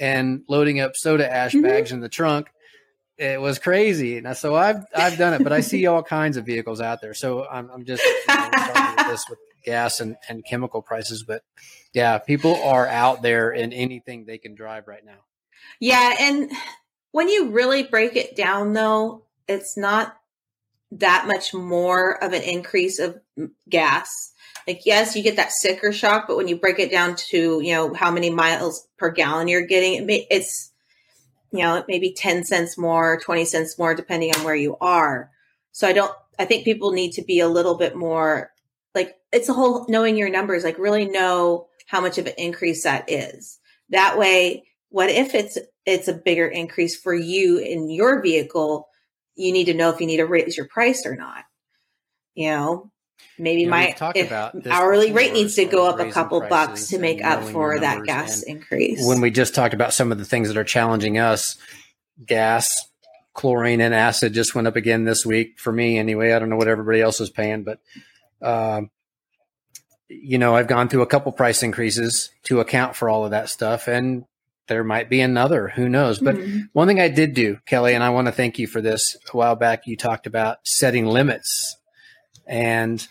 and 0.00 0.42
loading 0.48 0.80
up 0.80 0.92
soda 0.96 1.30
ash 1.30 1.52
Mhm. 1.52 1.62
bags 1.64 1.92
in 1.92 2.00
the 2.00 2.08
trunk. 2.08 2.46
It 3.18 3.38
was 3.38 3.58
crazy, 3.58 4.16
and 4.16 4.34
so 4.36 4.54
I've 4.54 4.86
I've 4.94 5.18
done 5.18 5.34
it, 5.34 5.42
but 5.42 5.52
I 5.52 5.60
see 5.60 5.86
all 5.86 6.02
kinds 6.02 6.38
of 6.38 6.46
vehicles 6.46 6.80
out 6.80 7.02
there. 7.02 7.12
So 7.12 7.46
I'm, 7.46 7.68
I'm 7.70 7.84
just 7.84 8.02
you 8.02 8.12
know, 8.28 8.48
starting 8.64 8.96
with 8.96 9.06
this 9.08 9.24
with 9.28 9.38
gas 9.64 10.00
and, 10.00 10.16
and 10.28 10.44
chemical 10.44 10.82
prices, 10.82 11.22
but 11.22 11.42
yeah, 11.92 12.18
people 12.18 12.56
are 12.62 12.86
out 12.86 13.22
there 13.22 13.50
in 13.50 13.72
anything 13.72 14.24
they 14.24 14.38
can 14.38 14.54
drive 14.54 14.86
right 14.86 15.04
now. 15.04 15.18
Yeah, 15.80 16.16
and 16.20 16.50
when 17.12 17.28
you 17.28 17.50
really 17.50 17.82
break 17.82 18.16
it 18.16 18.36
down, 18.36 18.72
though, 18.72 19.24
it's 19.48 19.76
not 19.76 20.16
that 20.92 21.26
much 21.26 21.54
more 21.54 22.22
of 22.22 22.32
an 22.32 22.42
increase 22.42 22.98
of 22.98 23.18
gas. 23.68 24.32
Like, 24.66 24.82
yes, 24.84 25.16
you 25.16 25.22
get 25.22 25.36
that 25.36 25.52
sticker 25.52 25.92
shock, 25.92 26.26
but 26.28 26.36
when 26.36 26.48
you 26.48 26.56
break 26.56 26.78
it 26.78 26.90
down 26.90 27.16
to 27.30 27.60
you 27.60 27.72
know 27.72 27.94
how 27.94 28.10
many 28.10 28.30
miles 28.30 28.86
per 28.98 29.10
gallon 29.10 29.48
you're 29.48 29.66
getting, 29.66 30.06
it's 30.08 30.72
you 31.52 31.60
know 31.60 31.84
maybe 31.88 32.12
ten 32.12 32.44
cents 32.44 32.78
more, 32.78 33.18
twenty 33.18 33.44
cents 33.44 33.78
more, 33.78 33.94
depending 33.94 34.34
on 34.36 34.44
where 34.44 34.54
you 34.54 34.76
are. 34.80 35.30
So 35.72 35.88
I 35.88 35.92
don't. 35.92 36.12
I 36.38 36.44
think 36.44 36.64
people 36.64 36.92
need 36.92 37.12
to 37.12 37.22
be 37.22 37.40
a 37.40 37.48
little 37.48 37.76
bit 37.76 37.96
more 37.96 38.50
like 38.94 39.14
it's 39.32 39.48
a 39.48 39.52
whole 39.52 39.86
knowing 39.88 40.16
your 40.16 40.30
numbers. 40.30 40.64
Like, 40.64 40.78
really 40.78 41.06
know 41.06 41.66
how 41.86 42.00
much 42.00 42.18
of 42.18 42.26
an 42.26 42.34
increase 42.38 42.84
that 42.84 43.10
is. 43.10 43.58
That 43.90 44.18
way, 44.18 44.64
what 44.90 45.10
if 45.10 45.34
it's 45.34 45.58
it's 45.86 46.08
a 46.08 46.14
bigger 46.14 46.46
increase 46.46 46.96
for 46.96 47.14
you 47.14 47.58
in 47.58 47.90
your 47.90 48.22
vehicle? 48.22 48.88
You 49.36 49.52
need 49.52 49.64
to 49.64 49.74
know 49.74 49.90
if 49.90 50.00
you 50.00 50.06
need 50.06 50.18
to 50.18 50.26
raise 50.26 50.56
your 50.56 50.66
price 50.66 51.06
or 51.06 51.16
not. 51.16 51.44
You 52.34 52.50
know, 52.50 52.90
maybe 53.38 53.62
You 53.62 53.66
know, 53.66 53.70
my 53.70 53.86
we've 53.86 53.96
talked 53.96 54.16
if 54.16 54.26
about 54.28 54.54
hourly 54.66 55.12
rate 55.12 55.32
needs 55.32 55.54
to 55.56 55.64
go 55.64 55.88
up 55.88 55.98
a 55.98 56.10
couple 56.10 56.40
bucks 56.40 56.88
to 56.88 56.98
make 56.98 57.22
up 57.22 57.42
for 57.44 57.78
that 57.78 58.04
gas 58.04 58.42
increase. 58.42 59.06
When 59.06 59.20
we 59.20 59.30
just 59.30 59.54
talked 59.54 59.74
about 59.74 59.94
some 59.94 60.12
of 60.12 60.18
the 60.18 60.24
things 60.24 60.48
that 60.48 60.56
are 60.56 60.64
challenging 60.64 61.18
us, 61.18 61.56
gas, 62.24 62.88
chlorine, 63.34 63.80
and 63.80 63.94
acid 63.94 64.32
just 64.32 64.54
went 64.54 64.66
up 64.66 64.76
again 64.76 65.04
this 65.04 65.24
week 65.24 65.58
for 65.58 65.72
me 65.72 65.98
anyway. 65.98 66.32
I 66.32 66.38
don't 66.38 66.50
know 66.50 66.56
what 66.56 66.68
everybody 66.68 67.00
else 67.00 67.20
is 67.20 67.30
paying, 67.30 67.64
but 67.64 67.80
um, 68.42 68.90
you 70.08 70.38
know, 70.38 70.56
I've 70.56 70.66
gone 70.66 70.88
through 70.88 71.02
a 71.02 71.06
couple 71.06 71.30
price 71.32 71.62
increases 71.62 72.30
to 72.44 72.60
account 72.60 72.96
for 72.96 73.08
all 73.08 73.24
of 73.24 73.30
that 73.30 73.48
stuff, 73.48 73.86
and 73.88 74.24
there 74.66 74.82
might 74.84 75.08
be 75.08 75.20
another. 75.20 75.68
Who 75.68 75.88
knows? 75.88 76.18
But 76.18 76.36
Mhm. 76.36 76.68
one 76.72 76.88
thing 76.88 77.00
I 77.00 77.08
did 77.08 77.34
do, 77.34 77.58
Kelly, 77.66 77.94
and 77.94 78.02
I 78.04 78.10
want 78.10 78.26
to 78.26 78.32
thank 78.32 78.58
you 78.58 78.66
for 78.66 78.80
this. 78.80 79.16
A 79.32 79.36
while 79.36 79.56
back, 79.56 79.86
you 79.86 79.96
talked 79.96 80.26
about 80.26 80.58
setting 80.64 81.06
limits, 81.06 81.76
and 82.46 83.06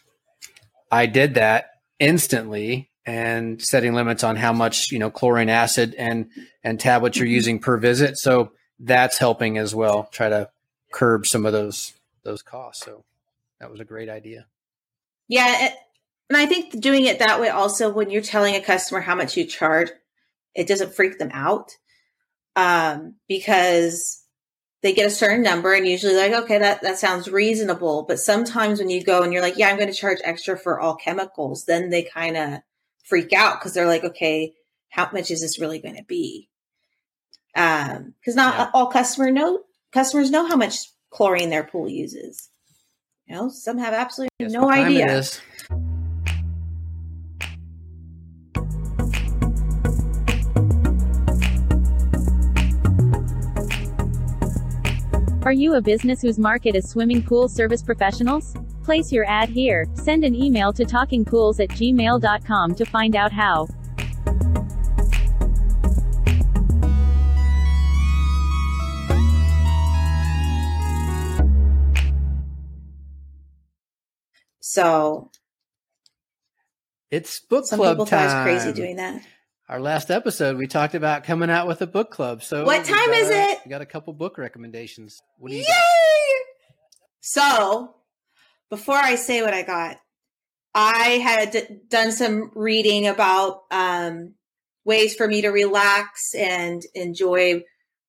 I 0.91 1.05
did 1.05 1.35
that 1.35 1.69
instantly 1.99 2.89
and 3.05 3.61
setting 3.61 3.93
limits 3.93 4.23
on 4.23 4.35
how 4.35 4.53
much 4.53 4.91
you 4.91 4.99
know 4.99 5.09
chlorine 5.09 5.49
acid 5.49 5.95
and 5.97 6.29
and 6.63 6.79
tablets 6.79 7.17
you're 7.17 7.27
Mhm. 7.27 7.31
using 7.31 7.59
per 7.59 7.77
visit. 7.77 8.17
So 8.17 8.51
that's 8.79 9.17
helping 9.17 9.57
as 9.57 9.73
well. 9.73 10.09
Try 10.11 10.29
to 10.29 10.49
curb 10.91 11.25
some 11.25 11.45
of 11.45 11.53
those 11.53 11.93
those 12.23 12.41
costs. 12.41 12.85
So 12.85 13.05
that 13.59 13.71
was 13.71 13.79
a 13.79 13.85
great 13.85 14.09
idea. 14.09 14.45
Yeah, 15.29 15.69
And 16.29 16.37
I 16.37 16.47
think 16.47 16.81
doing 16.81 17.05
it 17.05 17.19
that 17.19 17.39
way 17.39 17.49
also 17.49 17.89
when 17.93 18.09
you're 18.09 18.21
telling 18.21 18.55
a 18.55 18.61
customer 18.61 18.99
how 18.99 19.15
much 19.15 19.37
you 19.37 19.45
charge, 19.45 19.89
it 20.53 20.67
doesn't 20.67 20.93
freak 20.93 21.17
them 21.17 21.31
out. 21.31 21.71
Um, 22.55 23.15
because 23.29 24.21
they 24.81 24.93
get 24.93 25.07
a 25.07 25.11
certain 25.11 25.43
number 25.43 25.73
and 25.73 25.87
usually 25.87 26.15
like, 26.15 26.33
okay, 26.33 26.57
that, 26.57 26.81
that 26.81 26.97
sounds 26.97 27.29
reasonable. 27.29 28.03
But 28.07 28.19
sometimes 28.19 28.79
when 28.79 28.89
you 28.89 29.03
go 29.03 29.23
and 29.23 29.31
you're 29.31 29.41
like, 29.41 29.57
yeah, 29.57 29.69
I'm 29.69 29.77
going 29.77 29.87
to 29.87 29.93
charge 29.93 30.19
extra 30.23 30.57
for 30.57 30.79
all 30.79 30.95
chemicals, 30.95 31.65
then 31.65 31.89
they 31.89 32.03
kind 32.03 32.35
of 32.35 32.59
freak 33.05 33.31
out 33.31 33.59
because 33.59 33.73
they're 33.73 33.87
like, 33.87 34.03
okay, 34.03 34.53
how 34.89 35.09
much 35.13 35.31
is 35.31 35.41
this 35.41 35.59
really 35.59 35.79
going 35.79 35.95
to 35.95 36.03
be? 36.03 36.49
Um, 37.55 38.13
cause 38.23 38.35
not 38.35 38.55
yeah. 38.55 38.69
all 38.73 38.87
customer 38.87 39.31
know 39.31 39.61
customers 39.91 40.31
know 40.31 40.47
how 40.47 40.55
much 40.55 40.75
chlorine 41.09 41.49
their 41.49 41.63
pool 41.63 41.89
uses. 41.89 42.49
You 43.29 43.35
know, 43.35 43.49
some 43.49 43.77
have 43.77 43.93
absolutely 43.93 44.29
Guess 44.39 44.53
no 44.53 44.71
idea. 44.71 45.21
Are 55.43 55.53
you 55.53 55.75
a 55.75 55.81
business 55.81 56.23
whose 56.23 56.39
market 56.39 56.75
is 56.75 56.89
swimming 56.89 57.21
pool 57.21 57.47
service 57.47 57.83
professionals? 57.83 58.55
Place 58.83 59.11
your 59.11 59.25
ad 59.25 59.49
here. 59.49 59.85
Send 59.93 60.23
an 60.23 60.33
email 60.33 60.73
to 60.73 60.83
talkingpools 60.83 61.59
at 61.59 61.69
gmail.com 61.69 62.73
to 62.73 62.85
find 62.85 63.15
out 63.15 63.31
how. 63.31 63.67
So 74.79 75.29
it's 77.11 77.41
book 77.41 77.65
some 77.65 77.79
club 77.79 77.97
people 77.97 78.05
time. 78.05 78.29
Thought 78.29 78.43
crazy 78.43 78.71
doing 78.71 78.95
that. 78.95 79.21
Our 79.67 79.81
last 79.81 80.09
episode, 80.09 80.57
we 80.57 80.67
talked 80.67 80.95
about 80.95 81.25
coming 81.25 81.49
out 81.49 81.67
with 81.67 81.81
a 81.81 81.87
book 81.87 82.11
club. 82.11 82.43
So 82.43 82.63
what 82.63 82.85
time 82.85 83.09
got, 83.09 83.17
is 83.17 83.29
it? 83.29 83.59
We 83.65 83.69
got 83.69 83.81
a 83.81 83.85
couple 83.85 84.13
book 84.13 84.37
recommendations. 84.37 85.21
What 85.37 85.49
do 85.49 85.57
you 85.57 85.63
Yay! 85.63 85.67
Got? 85.67 86.45
So 87.19 87.95
before 88.69 88.95
I 88.95 89.15
say 89.15 89.41
what 89.41 89.53
I 89.53 89.63
got, 89.63 89.97
I 90.73 91.09
had 91.23 91.51
d- 91.51 91.79
done 91.89 92.13
some 92.13 92.51
reading 92.55 93.05
about 93.05 93.63
um, 93.71 94.35
ways 94.85 95.13
for 95.13 95.27
me 95.27 95.41
to 95.41 95.49
relax 95.49 96.33
and 96.33 96.81
enjoy 96.95 97.63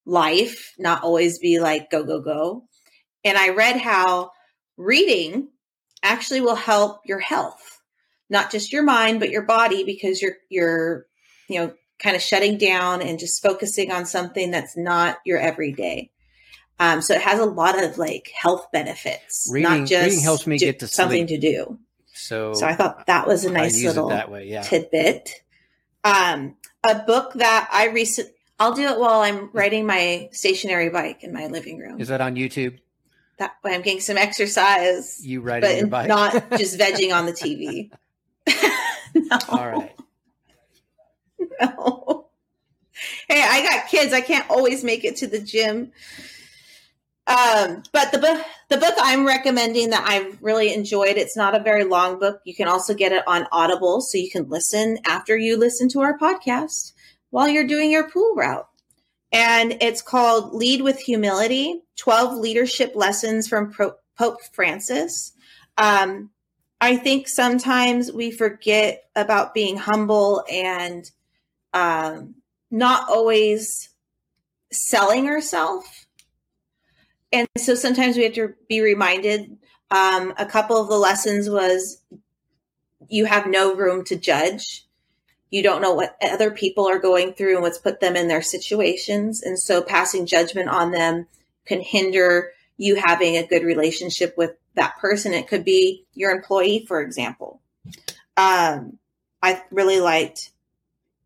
life, 0.07 0.73
not 0.79 1.03
always 1.03 1.41
be 1.41 1.59
like 1.59 1.91
go 1.91 2.05
go 2.05 2.21
go. 2.21 2.63
And 3.25 3.37
I 3.37 3.51
read 3.51 3.77
how 3.77 4.31
reading 4.77 5.49
actually 6.03 6.41
will 6.41 6.55
help 6.55 7.03
your 7.05 7.19
health, 7.19 7.81
not 8.29 8.51
just 8.51 8.73
your 8.73 8.83
mind, 8.83 9.21
but 9.21 9.31
your 9.31 9.43
body, 9.43 9.85
because 9.85 10.23
you're, 10.23 10.37
you're, 10.49 11.07
you 11.49 11.59
know, 11.59 11.73
kind 11.99 12.17
of 12.17 12.23
shutting 12.23 12.57
down 12.59 13.03
and 13.03 13.19
just 13.19 13.43
focusing 13.43 13.93
on 13.93 14.07
something 14.07 14.51
that's 14.51 14.77
not 14.77 15.19
your 15.25 15.39
everyday. 15.39 16.11
Um, 16.79 17.03
so 17.03 17.15
it 17.15 17.21
has 17.21 17.39
a 17.39 17.45
lot 17.45 17.83
of 17.83 17.99
like 17.99 18.33
health 18.35 18.69
benefits, 18.73 19.51
reading, 19.53 19.71
not 19.71 19.89
just 19.89 20.07
reading 20.07 20.21
helps 20.23 20.47
me 20.47 20.57
get 20.57 20.79
to 20.79 20.89
something 20.89 21.29
sleep. 21.29 21.41
to 21.41 21.53
do. 21.53 21.79
So, 22.15 22.55
so 22.55 22.67
I 22.67 22.75
thought 22.75 23.07
that 23.07 23.27
was 23.27 23.45
a 23.45 23.53
nice 23.53 23.83
little 23.85 24.09
that 24.09 24.31
way, 24.31 24.49
yeah. 24.49 24.63
tidbit. 24.63 25.43
Um, 26.05 26.57
a 26.83 27.01
book 27.01 27.35
that 27.35 27.69
I 27.71 27.89
recent, 27.89 28.31
I'll 28.59 28.75
do 28.75 28.89
it 28.89 28.99
while 28.99 29.21
I'm 29.21 29.51
riding 29.53 29.87
my 29.87 30.31
stationary 30.33 30.89
bike 30.89 31.23
in 31.23 31.35
my 31.35 31.49
living 31.49 31.79
room. 31.79 32.01
Is 32.01 32.09
that 32.09 32.23
on 32.23 32.35
YouTube? 32.35 32.79
That 33.41 33.57
way 33.65 33.75
I'm 33.75 33.83
getting 33.83 34.01
some 34.01 34.17
exercise. 34.17 35.25
You 35.25 35.41
riding 35.41 35.79
your 35.79 35.87
bike, 35.89 36.09
not 36.09 36.51
just 36.57 36.79
vegging 36.79 37.13
on 37.13 37.27
the 37.27 37.33
TV. 37.33 37.91
no. 39.15 39.39
All 39.49 39.69
right. 39.69 39.97
No. 41.61 42.29
Hey, 43.29 43.43
I 43.43 43.63
got 43.63 43.89
kids. 43.89 44.13
I 44.13 44.21
can't 44.21 44.49
always 44.51 44.85
make 44.85 45.05
it 45.05 45.17
to 45.17 45.27
the 45.27 45.41
gym. 45.41 45.93
Um, 47.27 47.83
but 47.93 48.13
the 48.13 48.19
book, 48.19 48.45
the 48.69 48.77
book 48.77 48.95
I'm 48.99 49.27
recommending 49.27 49.91
that 49.91 50.07
I've 50.07 50.43
really 50.43 50.75
enjoyed. 50.75 51.17
It's 51.17 51.37
not 51.37 51.55
a 51.55 51.63
very 51.63 51.85
long 51.85 52.19
book. 52.19 52.41
You 52.45 52.55
can 52.55 52.69
also 52.69 52.93
get 52.93 53.13
it 53.13 53.23
on 53.27 53.47
Audible, 53.53 54.01
so 54.01 54.19
you 54.19 54.31
can 54.31 54.49
listen 54.49 54.99
after 55.07 55.37
you 55.37 55.57
listen 55.57 55.89
to 55.91 56.01
our 56.01 56.19
podcast 56.19 56.93
while 57.31 57.49
you're 57.49 57.67
doing 57.67 57.91
your 57.91 58.11
pool 58.11 58.35
route 58.35 58.69
and 59.33 59.77
it's 59.81 60.03
called 60.03 60.55
Lead 60.55 60.83
with 60.83 60.99
Humility 60.99 61.83
12 61.97 62.39
Leadership 62.39 62.93
Lessons 62.95 63.47
from 63.47 63.71
Pro- 63.71 63.95
Pope 64.19 64.39
Francis. 64.53 65.33
Um, 65.79 66.31
I 66.81 66.97
think 66.97 67.29
sometimes 67.29 68.11
we 68.11 68.31
forget 68.31 69.05
about 69.15 69.55
being 69.55 69.77
humble 69.77 70.43
and 70.51 71.09
um, 71.73 72.37
not 72.71 73.09
always 73.09 73.91
selling 74.73 75.29
ourselves. 75.29 75.89
And 77.33 77.47
so 77.57 77.75
sometimes 77.75 78.17
we 78.17 78.25
have 78.25 78.35
to 78.35 78.55
be 78.69 78.81
reminded. 78.81 79.59
Um, 79.91 80.35
a 80.39 80.47
couple 80.47 80.77
of 80.81 80.89
the 80.89 80.97
lessons 80.97 81.51
was 81.51 82.03
you 83.09 83.27
have 83.27 83.47
no 83.47 83.75
room 83.75 84.05
to 84.05 84.17
judge 84.17 84.87
you 85.51 85.63
don't 85.63 85.83
know 85.83 85.95
what 85.95 86.17
other 86.23 86.51
people 86.51 86.89
are 86.89 86.99
going 86.99 87.35
through 87.35 87.55
and 87.55 87.63
what's 87.63 87.79
put 87.79 88.01
them 88.01 88.17
in 88.17 88.29
their 88.29 88.43
situations. 88.43 89.43
And 89.43 89.59
so 89.59 89.83
passing 89.83 90.27
judgment 90.27 90.69
on 90.69 90.93
them 90.93 91.27
can 91.67 91.81
hinder 91.81 92.53
you 92.77 92.97
having 92.97 93.37
a 93.37 93.47
good 93.47 93.65
relationship 93.65 94.35
with 94.39 94.53
that 94.75 94.97
person. 94.99 95.35
It 95.35 95.49
could 95.49 95.65
be 95.65 96.07
your 96.15 96.31
employee, 96.31 96.85
for 96.87 97.01
example. 97.01 97.61
Um, 98.37 98.99
I 99.43 99.63
really 99.71 100.01
liked 100.01 100.53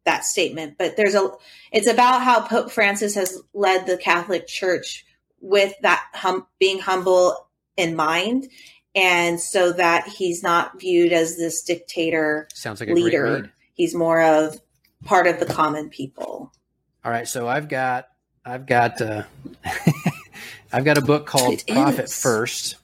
that 0.04 0.24
statement, 0.24 0.76
but 0.78 0.96
there's 0.96 1.14
a, 1.14 1.30
it's 1.70 1.86
about 1.86 2.22
how 2.22 2.46
Pope 2.46 2.70
Francis 2.70 3.14
has 3.14 3.40
led 3.52 3.86
the 3.86 3.96
Catholic 3.96 4.46
Church 4.46 5.04
with 5.40 5.74
that 5.82 6.04
hum, 6.14 6.46
being 6.58 6.78
humble 6.78 7.48
in 7.76 7.94
mind. 7.94 8.48
And 8.94 9.40
so 9.40 9.72
that 9.72 10.06
he's 10.06 10.42
not 10.42 10.80
viewed 10.80 11.12
as 11.12 11.36
this 11.36 11.62
dictator 11.62 12.48
Sounds 12.54 12.80
like 12.80 12.88
a 12.88 12.94
leader 12.94 13.50
he's 13.74 13.94
more 13.94 14.22
of 14.22 14.60
part 15.04 15.26
of 15.26 15.38
the 15.38 15.46
common 15.46 15.90
people. 15.90 16.52
All 17.04 17.12
right, 17.12 17.28
so 17.28 17.46
I've 17.46 17.68
got 17.68 18.08
I've 18.44 18.66
got 18.66 19.00
uh, 19.02 19.24
I've 20.72 20.84
got 20.84 20.96
a 20.96 21.02
book 21.02 21.26
called 21.26 21.54
it 21.54 21.66
Profit 21.66 22.06
is. 22.06 22.20
First, 22.20 22.76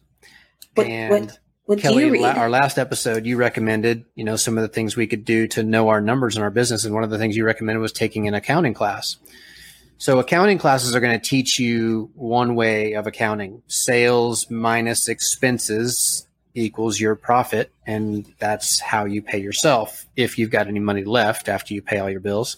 what, 0.75 0.87
and 0.87 1.27
what, 1.27 1.39
what 1.65 1.79
Kelly, 1.79 2.19
la- 2.19 2.33
our 2.33 2.51
last 2.51 2.79
episode, 2.79 3.25
you 3.25 3.37
recommended 3.37 4.05
you 4.15 4.25
know 4.25 4.37
some 4.37 4.59
of 4.59 4.63
the 4.63 4.69
things 4.69 4.97
we 4.97 5.07
could 5.07 5.25
do 5.25 5.47
to 5.49 5.63
know 5.63 5.89
our 5.89 6.01
numbers 6.01 6.37
in 6.37 6.43
our 6.43 6.51
business, 6.51 6.85
and 6.85 6.95
one 6.95 7.05
of 7.05 7.11
the 7.11 7.19
things 7.19 7.37
you 7.37 7.45
recommended 7.45 7.81
was 7.81 7.93
taking 7.93 8.29
an 8.29 8.35
accounting 8.35 8.75
class. 8.75 9.17
So 9.97 10.19
accounting 10.19 10.57
classes 10.59 10.95
are 10.95 11.01
going 11.01 11.19
to 11.19 11.27
teach 11.27 11.59
you 11.59 12.11
one 12.15 12.55
way 12.55 12.93
of 12.93 13.07
accounting: 13.07 13.63
sales 13.69 14.51
minus 14.51 15.09
expenses 15.09 16.27
equals 16.55 17.01
your 17.01 17.15
profit, 17.15 17.73
and 17.87 18.27
that's 18.39 18.81
how 18.81 19.05
you 19.05 19.23
pay 19.23 19.39
yourself 19.39 20.07
if 20.17 20.39
you've 20.39 20.51
got 20.51 20.67
any 20.67 20.81
money 20.81 21.05
left 21.05 21.49
after 21.49 21.75
you 21.75 21.83
pay 21.83 21.99
all 21.99 22.11
your 22.11 22.21
bills. 22.21 22.57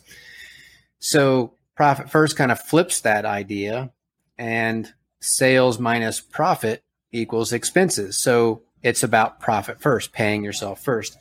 So, 0.99 1.55
profit 1.77 2.11
first 2.11 2.37
kind 2.37 2.53
of 2.53 2.61
flips 2.61 3.01
that 3.01 3.25
idea, 3.25 3.93
and 4.39 4.93
sales 5.21 5.79
minus 5.79 6.21
profit 6.21 6.83
equals 7.11 7.53
expenses. 7.53 8.23
So, 8.23 8.63
it's 8.83 9.03
about 9.03 9.41
profit 9.41 9.81
first, 9.81 10.13
paying 10.13 10.45
yourself 10.45 10.83
first. 10.83 11.17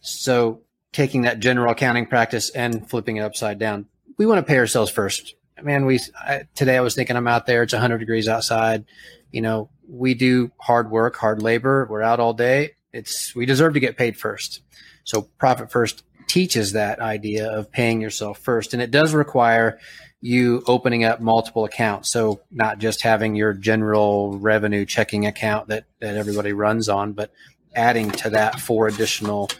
So, 0.00 0.62
taking 0.92 1.22
that 1.22 1.40
general 1.40 1.72
accounting 1.72 2.06
practice 2.06 2.50
and 2.50 2.88
flipping 2.88 3.16
it 3.16 3.22
upside 3.22 3.58
down, 3.58 3.86
we 4.16 4.26
want 4.26 4.38
to 4.38 4.48
pay 4.48 4.58
ourselves 4.58 4.90
first. 4.90 5.34
Man, 5.62 5.86
we 5.86 5.98
I, 6.18 6.44
today 6.54 6.76
I 6.76 6.80
was 6.80 6.94
thinking 6.94 7.16
I'm 7.16 7.26
out 7.26 7.46
there. 7.46 7.62
It's 7.62 7.72
100 7.72 7.98
degrees 7.98 8.28
outside. 8.28 8.84
You 9.32 9.42
know, 9.42 9.70
we 9.88 10.14
do 10.14 10.50
hard 10.58 10.90
work, 10.90 11.16
hard 11.16 11.42
labor. 11.42 11.86
We're 11.88 12.02
out 12.02 12.20
all 12.20 12.34
day. 12.34 12.76
It's 12.92 13.34
we 13.34 13.46
deserve 13.46 13.74
to 13.74 13.80
get 13.80 13.96
paid 13.96 14.16
first. 14.16 14.60
So 15.04 15.22
profit 15.22 15.70
first 15.70 16.04
teaches 16.26 16.72
that 16.72 17.00
idea 17.00 17.50
of 17.50 17.72
paying 17.72 18.00
yourself 18.00 18.38
first, 18.38 18.74
and 18.74 18.82
it 18.82 18.90
does 18.90 19.14
require 19.14 19.78
you 20.20 20.62
opening 20.66 21.04
up 21.04 21.20
multiple 21.20 21.64
accounts. 21.64 22.10
So 22.10 22.42
not 22.50 22.78
just 22.78 23.02
having 23.02 23.34
your 23.34 23.54
general 23.54 24.38
revenue 24.38 24.84
checking 24.84 25.26
account 25.26 25.68
that 25.68 25.84
that 26.00 26.16
everybody 26.16 26.52
runs 26.52 26.88
on, 26.88 27.12
but 27.12 27.32
adding 27.74 28.10
to 28.10 28.30
that 28.30 28.60
four 28.60 28.88
additional 28.88 29.50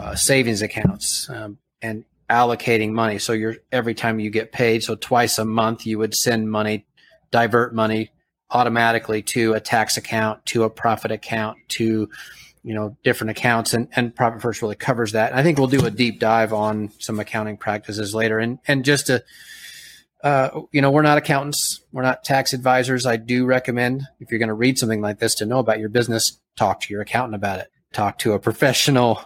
uh, 0.00 0.14
savings 0.14 0.62
accounts 0.62 1.28
um, 1.28 1.58
and 1.82 2.04
allocating 2.30 2.92
money. 2.92 3.18
So 3.18 3.32
you're 3.32 3.56
every 3.70 3.94
time 3.94 4.18
you 4.18 4.30
get 4.30 4.52
paid, 4.52 4.82
so 4.82 4.94
twice 4.94 5.38
a 5.38 5.44
month 5.44 5.84
you 5.86 5.98
would 5.98 6.14
send 6.14 6.50
money, 6.50 6.86
divert 7.30 7.74
money 7.74 8.10
automatically 8.54 9.20
to 9.22 9.52
a 9.52 9.60
tax 9.60 9.96
account, 9.96 10.46
to 10.46 10.62
a 10.62 10.70
profit 10.70 11.10
account, 11.10 11.58
to 11.68 12.08
you 12.62 12.74
know 12.74 12.96
different 13.04 13.32
accounts, 13.32 13.74
and 13.74 13.88
and 13.94 14.14
Profit 14.14 14.40
First 14.40 14.62
really 14.62 14.76
covers 14.76 15.12
that. 15.12 15.34
I 15.34 15.42
think 15.42 15.58
we'll 15.58 15.66
do 15.66 15.84
a 15.84 15.90
deep 15.90 16.20
dive 16.20 16.52
on 16.54 16.90
some 17.00 17.20
accounting 17.20 17.58
practices 17.58 18.14
later, 18.14 18.38
and 18.38 18.58
and 18.66 18.84
just 18.84 19.08
to. 19.08 19.24
Uh, 20.22 20.62
you 20.72 20.80
know, 20.80 20.90
we're 20.90 21.02
not 21.02 21.18
accountants. 21.18 21.82
We're 21.92 22.00
not 22.00 22.24
tax 22.24 22.54
advisors. 22.54 23.04
I 23.04 23.16
do 23.16 23.44
recommend 23.44 24.04
if 24.20 24.30
you're 24.30 24.38
going 24.38 24.48
to 24.48 24.54
read 24.54 24.78
something 24.78 25.02
like 25.02 25.18
this 25.18 25.34
to 25.34 25.44
know 25.44 25.58
about 25.58 25.80
your 25.80 25.90
business, 25.90 26.40
talk 26.56 26.80
to 26.80 26.94
your 26.94 27.02
accountant 27.02 27.34
about 27.34 27.58
it. 27.58 27.70
talk 27.94 28.18
to 28.18 28.32
a 28.32 28.38
professional 28.38 29.20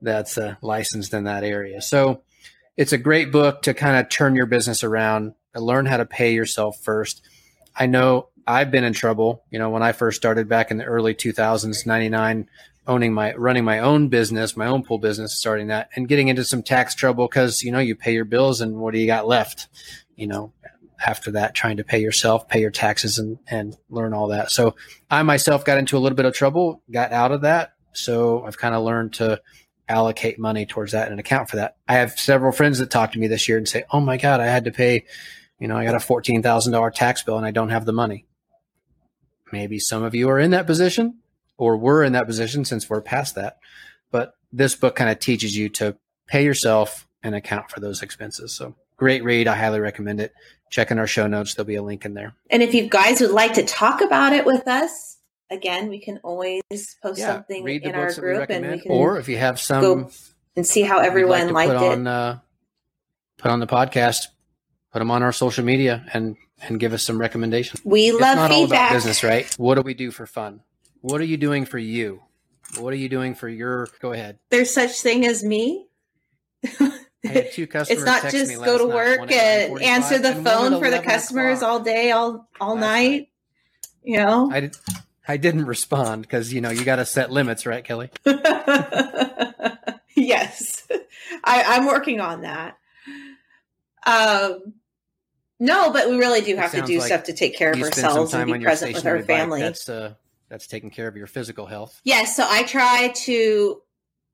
that's 0.00 0.36
uh, 0.38 0.56
licensed 0.62 1.14
in 1.14 1.24
that 1.24 1.44
area. 1.44 1.80
So 1.80 2.22
it's 2.76 2.92
a 2.92 2.98
great 2.98 3.30
book 3.30 3.62
to 3.62 3.74
kind 3.74 3.96
of 3.96 4.08
turn 4.08 4.34
your 4.34 4.46
business 4.46 4.82
around, 4.82 5.34
and 5.54 5.64
learn 5.64 5.86
how 5.86 5.96
to 5.96 6.06
pay 6.06 6.34
yourself 6.34 6.76
first. 6.82 7.22
I 7.74 7.86
know 7.86 8.28
I've 8.46 8.70
been 8.70 8.84
in 8.84 8.92
trouble. 8.92 9.44
You 9.50 9.58
know, 9.58 9.70
when 9.70 9.82
I 9.82 9.92
first 9.92 10.16
started 10.16 10.48
back 10.48 10.70
in 10.70 10.78
the 10.78 10.84
early 10.84 11.14
2000s, 11.14 11.86
99, 11.86 12.48
owning 12.86 13.12
my, 13.12 13.34
running 13.34 13.64
my 13.64 13.80
own 13.80 14.08
business, 14.08 14.56
my 14.56 14.66
own 14.66 14.84
pool 14.84 14.98
business, 14.98 15.38
starting 15.38 15.68
that 15.68 15.90
and 15.96 16.08
getting 16.08 16.28
into 16.28 16.44
some 16.44 16.62
tax 16.62 16.94
trouble 16.94 17.26
because, 17.26 17.62
you 17.62 17.72
know, 17.72 17.80
you 17.80 17.96
pay 17.96 18.12
your 18.12 18.24
bills 18.24 18.60
and 18.60 18.76
what 18.76 18.94
do 18.94 19.00
you 19.00 19.06
got 19.06 19.26
left? 19.26 19.68
You 20.14 20.28
know, 20.28 20.52
after 21.04 21.32
that, 21.32 21.54
trying 21.54 21.78
to 21.78 21.84
pay 21.84 21.98
yourself, 21.98 22.48
pay 22.48 22.60
your 22.60 22.70
taxes 22.70 23.18
and, 23.18 23.38
and 23.48 23.76
learn 23.90 24.14
all 24.14 24.28
that. 24.28 24.50
So 24.50 24.76
I 25.10 25.22
myself 25.22 25.64
got 25.64 25.78
into 25.78 25.96
a 25.96 26.00
little 26.00 26.16
bit 26.16 26.26
of 26.26 26.34
trouble, 26.34 26.82
got 26.90 27.12
out 27.12 27.32
of 27.32 27.42
that. 27.42 27.74
So 27.92 28.44
I've 28.44 28.58
kind 28.58 28.74
of 28.74 28.84
learned 28.84 29.14
to 29.14 29.40
allocate 29.88 30.38
money 30.38 30.66
towards 30.66 30.92
that 30.92 31.10
and 31.10 31.20
account 31.20 31.48
for 31.48 31.56
that. 31.56 31.76
I 31.88 31.94
have 31.94 32.18
several 32.18 32.52
friends 32.52 32.78
that 32.78 32.90
talk 32.90 33.12
to 33.12 33.18
me 33.18 33.26
this 33.26 33.48
year 33.48 33.58
and 33.58 33.68
say, 33.68 33.84
Oh 33.90 34.00
my 34.00 34.16
God, 34.16 34.40
I 34.40 34.46
had 34.46 34.64
to 34.64 34.70
pay, 34.70 35.04
you 35.58 35.68
know, 35.68 35.76
I 35.76 35.84
got 35.84 35.94
a 35.94 35.98
$14,000 35.98 36.94
tax 36.94 37.22
bill 37.22 37.36
and 37.36 37.46
I 37.46 37.50
don't 37.50 37.70
have 37.70 37.84
the 37.84 37.92
money. 37.92 38.25
Maybe 39.52 39.78
some 39.78 40.02
of 40.02 40.14
you 40.14 40.28
are 40.28 40.38
in 40.38 40.50
that 40.50 40.66
position 40.66 41.18
or 41.56 41.76
were 41.76 42.02
in 42.02 42.12
that 42.12 42.26
position 42.26 42.64
since 42.64 42.88
we're 42.88 43.00
past 43.00 43.34
that. 43.36 43.58
But 44.10 44.34
this 44.52 44.74
book 44.74 44.96
kind 44.96 45.10
of 45.10 45.18
teaches 45.18 45.56
you 45.56 45.68
to 45.70 45.96
pay 46.26 46.44
yourself 46.44 47.06
and 47.22 47.34
account 47.34 47.70
for 47.70 47.80
those 47.80 48.02
expenses. 48.02 48.54
So 48.54 48.74
great 48.96 49.24
read. 49.24 49.48
I 49.48 49.56
highly 49.56 49.80
recommend 49.80 50.20
it. 50.20 50.32
Check 50.70 50.90
in 50.90 50.98
our 50.98 51.06
show 51.06 51.26
notes. 51.26 51.54
There'll 51.54 51.66
be 51.66 51.76
a 51.76 51.82
link 51.82 52.04
in 52.04 52.14
there. 52.14 52.34
And 52.50 52.62
if 52.62 52.74
you 52.74 52.88
guys 52.88 53.20
would 53.20 53.30
like 53.30 53.54
to 53.54 53.64
talk 53.64 54.00
about 54.00 54.32
it 54.32 54.44
with 54.44 54.66
us, 54.66 55.18
again, 55.50 55.88
we 55.88 56.00
can 56.00 56.18
always 56.18 56.62
post 57.02 57.20
yeah, 57.20 57.34
something 57.34 57.66
in 57.68 57.94
our 57.94 58.12
group 58.12 58.50
and 58.50 58.68
we 58.68 58.80
can 58.80 58.92
or 58.92 59.18
if 59.18 59.28
you 59.28 59.38
have 59.38 59.60
some 59.60 59.82
go 59.82 60.10
and 60.56 60.66
see 60.66 60.82
how 60.82 60.98
everyone 60.98 61.52
like 61.52 61.68
liked 61.68 61.78
put 61.80 61.86
it. 61.86 61.92
On, 61.92 62.06
uh, 62.06 62.38
put 63.38 63.50
on 63.50 63.60
the 63.60 63.66
podcast, 63.66 64.26
put 64.92 64.98
them 65.00 65.10
on 65.10 65.22
our 65.22 65.32
social 65.32 65.64
media 65.64 66.06
and 66.12 66.36
and 66.62 66.80
give 66.80 66.92
us 66.92 67.02
some 67.02 67.18
recommendations. 67.18 67.82
We 67.84 68.08
it's 68.08 68.20
love 68.20 68.36
not 68.36 68.50
feedback. 68.50 68.80
All 68.80 68.86
about 68.86 68.92
business, 68.94 69.22
right? 69.22 69.52
What 69.58 69.74
do 69.74 69.82
we 69.82 69.94
do 69.94 70.10
for 70.10 70.26
fun? 70.26 70.62
What 71.00 71.20
are 71.20 71.24
you 71.24 71.36
doing 71.36 71.66
for 71.66 71.78
you? 71.78 72.22
What 72.78 72.92
are 72.92 72.96
you 72.96 73.08
doing 73.08 73.34
for 73.34 73.48
your? 73.48 73.88
Go 74.00 74.12
ahead. 74.12 74.38
There's 74.50 74.72
such 74.72 75.00
thing 75.00 75.24
as 75.26 75.44
me. 75.44 75.86
it's 76.62 78.04
not 78.04 78.30
just 78.30 78.54
go 78.56 78.78
to 78.78 78.86
work 78.86 79.30
and 79.30 79.82
answer 79.82 80.18
the 80.18 80.34
phone 80.34 80.78
for 80.80 80.90
the 80.90 81.00
customers 81.00 81.62
all 81.62 81.80
day, 81.80 82.10
all 82.10 82.48
all 82.60 82.74
Last 82.74 82.80
night. 82.80 83.10
night. 83.10 83.28
You 84.02 84.18
know, 84.18 84.50
I 84.52 84.60
did. 84.60 84.76
I 85.28 85.36
didn't 85.36 85.66
respond 85.66 86.22
because 86.22 86.52
you 86.52 86.60
know 86.60 86.70
you 86.70 86.84
got 86.84 86.96
to 86.96 87.06
set 87.06 87.32
limits, 87.32 87.66
right, 87.66 87.84
Kelly? 87.84 88.10
yes, 90.14 90.86
I, 91.44 91.64
I'm 91.64 91.86
working 91.86 92.20
on 92.20 92.42
that. 92.42 92.78
Um, 94.06 94.74
no, 95.58 95.92
but 95.92 96.08
we 96.08 96.16
really 96.16 96.40
do 96.40 96.56
have 96.56 96.70
to 96.72 96.82
do 96.82 96.98
like 96.98 97.06
stuff 97.06 97.24
to 97.24 97.32
take 97.32 97.56
care 97.56 97.72
of 97.72 97.80
ourselves 97.80 98.32
and 98.34 98.52
be 98.52 98.60
present 98.60 98.94
with 98.94 99.06
our 99.06 99.22
family. 99.22 99.60
Bike. 99.60 99.68
That's 99.68 99.88
uh, 99.88 100.14
that's 100.48 100.66
taking 100.66 100.90
care 100.90 101.08
of 101.08 101.16
your 101.16 101.26
physical 101.26 101.66
health. 101.66 102.00
Yes, 102.04 102.36
so 102.36 102.44
I 102.46 102.62
try 102.64 103.12
to 103.24 103.82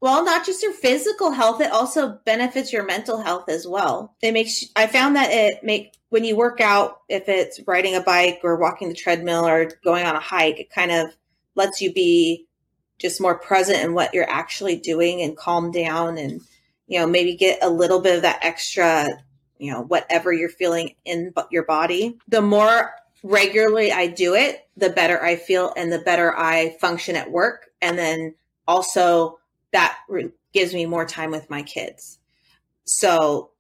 well, 0.00 0.24
not 0.24 0.44
just 0.44 0.64
your 0.64 0.72
physical 0.72 1.30
health, 1.30 1.60
it 1.60 1.70
also 1.70 2.18
benefits 2.24 2.72
your 2.72 2.84
mental 2.84 3.22
health 3.22 3.48
as 3.48 3.66
well. 3.66 4.16
It 4.20 4.32
makes 4.32 4.64
I 4.76 4.88
found 4.88 5.16
that 5.16 5.30
it 5.30 5.62
make 5.62 5.94
when 6.10 6.24
you 6.24 6.36
work 6.36 6.60
out, 6.60 6.98
if 7.08 7.28
it's 7.28 7.60
riding 7.66 7.94
a 7.94 8.02
bike 8.02 8.40
or 8.42 8.56
walking 8.56 8.88
the 8.88 8.94
treadmill 8.94 9.46
or 9.46 9.70
going 9.84 10.04
on 10.04 10.16
a 10.16 10.20
hike, 10.20 10.58
it 10.58 10.70
kind 10.70 10.90
of 10.90 11.16
lets 11.54 11.80
you 11.80 11.92
be 11.92 12.46
just 12.98 13.20
more 13.20 13.38
present 13.38 13.82
in 13.82 13.94
what 13.94 14.12
you're 14.12 14.28
actually 14.28 14.76
doing 14.76 15.22
and 15.22 15.36
calm 15.36 15.70
down 15.70 16.18
and 16.18 16.40
you 16.92 16.98
know, 16.98 17.06
maybe 17.06 17.34
get 17.34 17.58
a 17.62 17.70
little 17.70 18.00
bit 18.00 18.16
of 18.16 18.22
that 18.22 18.40
extra, 18.42 19.08
you 19.62 19.72
know, 19.72 19.82
whatever 19.82 20.32
you're 20.32 20.48
feeling 20.48 20.96
in 21.04 21.32
your 21.52 21.64
body. 21.64 22.18
The 22.26 22.42
more 22.42 22.92
regularly 23.22 23.92
I 23.92 24.08
do 24.08 24.34
it, 24.34 24.66
the 24.76 24.90
better 24.90 25.22
I 25.22 25.36
feel 25.36 25.72
and 25.76 25.92
the 25.92 26.00
better 26.00 26.36
I 26.36 26.76
function 26.80 27.14
at 27.14 27.30
work. 27.30 27.70
And 27.80 27.96
then 27.96 28.34
also 28.66 29.38
that 29.72 29.96
re- 30.08 30.32
gives 30.52 30.74
me 30.74 30.84
more 30.86 31.04
time 31.04 31.30
with 31.30 31.48
my 31.48 31.62
kids. 31.62 32.18
So 32.84 33.52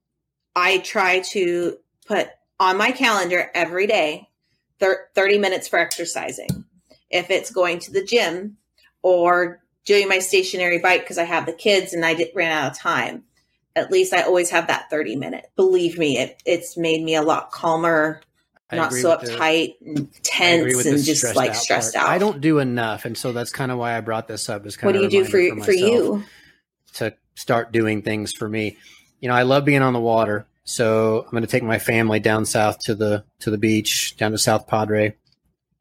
I 0.56 0.78
try 0.78 1.20
to 1.30 1.76
put 2.06 2.28
on 2.58 2.76
my 2.76 2.90
calendar 2.90 3.48
every 3.54 3.86
day 3.86 4.28
thir- 4.80 5.06
30 5.14 5.38
minutes 5.38 5.68
for 5.68 5.78
exercising. 5.78 6.64
If 7.10 7.30
it's 7.30 7.52
going 7.52 7.78
to 7.78 7.92
the 7.92 8.04
gym 8.04 8.56
or 9.02 9.62
doing 9.84 10.08
my 10.08 10.18
stationary 10.18 10.78
bike 10.78 11.02
because 11.02 11.18
I 11.18 11.24
have 11.24 11.46
the 11.46 11.52
kids 11.52 11.92
and 11.92 12.04
I 12.04 12.14
did, 12.14 12.30
ran 12.34 12.50
out 12.50 12.72
of 12.72 12.78
time, 12.78 13.22
at 13.74 13.90
least 13.90 14.12
I 14.12 14.22
always 14.22 14.50
have 14.50 14.66
that 14.66 14.90
30 14.90 15.16
minute. 15.16 15.50
Believe 15.56 15.98
me, 15.98 16.18
it, 16.18 16.42
it's 16.44 16.76
made 16.76 17.02
me 17.02 17.14
a 17.14 17.22
lot 17.22 17.50
calmer, 17.50 18.20
I 18.70 18.76
not 18.76 18.92
so 18.92 19.16
uptight 19.16 19.74
the, 19.80 19.86
and 19.86 20.22
tense 20.22 20.86
and 20.86 21.02
just 21.02 21.36
like 21.36 21.54
stressed 21.54 21.94
part. 21.94 22.06
out. 22.06 22.12
I 22.12 22.18
don't 22.18 22.40
do 22.40 22.58
enough, 22.58 23.04
and 23.04 23.16
so 23.16 23.32
that's 23.32 23.50
kind 23.50 23.70
of 23.70 23.78
why 23.78 23.96
I 23.96 24.00
brought 24.00 24.28
this 24.28 24.48
up. 24.48 24.66
Is 24.66 24.76
kind 24.76 24.88
what 24.88 24.98
do 24.98 25.04
you 25.04 25.10
do 25.10 25.24
for 25.24 25.56
for, 25.56 25.64
for 25.66 25.72
you 25.72 26.24
to 26.94 27.14
start 27.34 27.72
doing 27.72 28.02
things 28.02 28.32
for 28.32 28.48
me? 28.48 28.76
You 29.20 29.28
know, 29.28 29.34
I 29.34 29.42
love 29.42 29.64
being 29.64 29.82
on 29.82 29.92
the 29.92 30.00
water, 30.00 30.46
so 30.64 31.22
I'm 31.24 31.30
going 31.30 31.42
to 31.42 31.48
take 31.48 31.62
my 31.62 31.78
family 31.78 32.18
down 32.18 32.46
south 32.46 32.78
to 32.84 32.94
the 32.94 33.24
to 33.40 33.50
the 33.50 33.58
beach, 33.58 34.16
down 34.16 34.32
to 34.32 34.38
South 34.38 34.66
Padre 34.66 35.14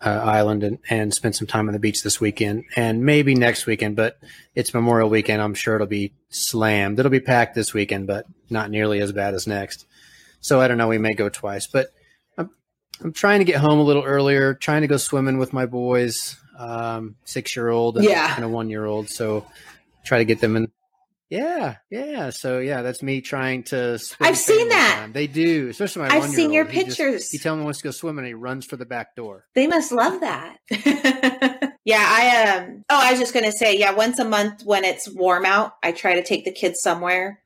uh, 0.03 0.09
Island, 0.09 0.63
and, 0.63 0.79
and 0.89 1.13
spend 1.13 1.35
some 1.35 1.47
time 1.47 1.67
on 1.67 1.73
the 1.73 1.79
beach 1.79 2.03
this 2.03 2.19
weekend, 2.19 2.65
and 2.75 3.05
maybe 3.05 3.35
next 3.35 3.65
weekend. 3.65 3.95
But 3.95 4.19
it's 4.55 4.73
Memorial 4.73 5.09
Weekend. 5.09 5.41
I'm 5.41 5.53
sure 5.53 5.75
it'll 5.75 5.87
be 5.87 6.13
slammed. 6.29 6.99
It'll 6.99 7.11
be 7.11 7.19
packed 7.19 7.55
this 7.55 7.73
weekend, 7.73 8.07
but 8.07 8.25
not 8.49 8.69
nearly 8.69 8.99
as 8.99 9.11
bad 9.11 9.33
as 9.33 9.47
next. 9.47 9.85
So 10.41 10.59
I 10.59 10.67
don't 10.67 10.77
know. 10.77 10.87
We 10.87 10.97
may 10.97 11.13
go 11.13 11.29
twice, 11.29 11.67
but 11.67 11.87
I'm 12.37 12.49
I'm 13.03 13.13
trying 13.13 13.39
to 13.39 13.45
get 13.45 13.57
home 13.57 13.79
a 13.79 13.83
little 13.83 14.03
earlier, 14.03 14.53
trying 14.53 14.81
to 14.81 14.87
go 14.87 14.97
swimming 14.97 15.37
with 15.37 15.53
my 15.53 15.65
boys, 15.65 16.35
um, 16.57 17.15
six 17.23 17.55
year 17.55 17.69
old 17.69 17.97
and, 17.97 18.05
yeah. 18.05 18.33
and 18.35 18.43
a 18.43 18.49
one 18.49 18.69
year 18.69 18.85
old. 18.85 19.09
So 19.09 19.45
try 20.03 20.17
to 20.17 20.25
get 20.25 20.41
them 20.41 20.55
in. 20.55 20.71
Yeah, 21.31 21.77
yeah. 21.89 22.29
So 22.29 22.59
yeah, 22.59 22.81
that's 22.81 23.01
me 23.01 23.21
trying 23.21 23.63
to. 23.63 23.97
I've 24.19 24.37
seen 24.37 24.67
that. 24.67 24.97
Time. 24.99 25.13
They 25.13 25.27
do, 25.27 25.69
especially 25.69 26.01
my. 26.01 26.09
I've 26.09 26.25
seen 26.25 26.51
your 26.51 26.65
he 26.65 26.83
pictures. 26.83 27.21
Just, 27.21 27.31
he 27.31 27.37
tells 27.37 27.55
me 27.55 27.61
he 27.61 27.63
wants 27.63 27.79
to 27.79 27.85
go 27.85 27.91
swimming, 27.91 28.19
and 28.19 28.27
he 28.27 28.33
runs 28.33 28.65
for 28.65 28.75
the 28.75 28.85
back 28.85 29.15
door. 29.15 29.45
They 29.55 29.65
must 29.65 29.93
love 29.93 30.19
that. 30.19 30.57
yeah, 31.85 32.05
I 32.05 32.57
um. 32.57 32.83
Oh, 32.89 32.99
I 33.01 33.11
was 33.11 33.19
just 33.21 33.33
gonna 33.33 33.53
say, 33.53 33.79
yeah. 33.79 33.93
Once 33.93 34.19
a 34.19 34.25
month 34.25 34.65
when 34.65 34.83
it's 34.83 35.07
warm 35.07 35.45
out, 35.45 35.77
I 35.81 35.93
try 35.93 36.15
to 36.15 36.23
take 36.23 36.43
the 36.43 36.51
kids 36.51 36.81
somewhere. 36.81 37.39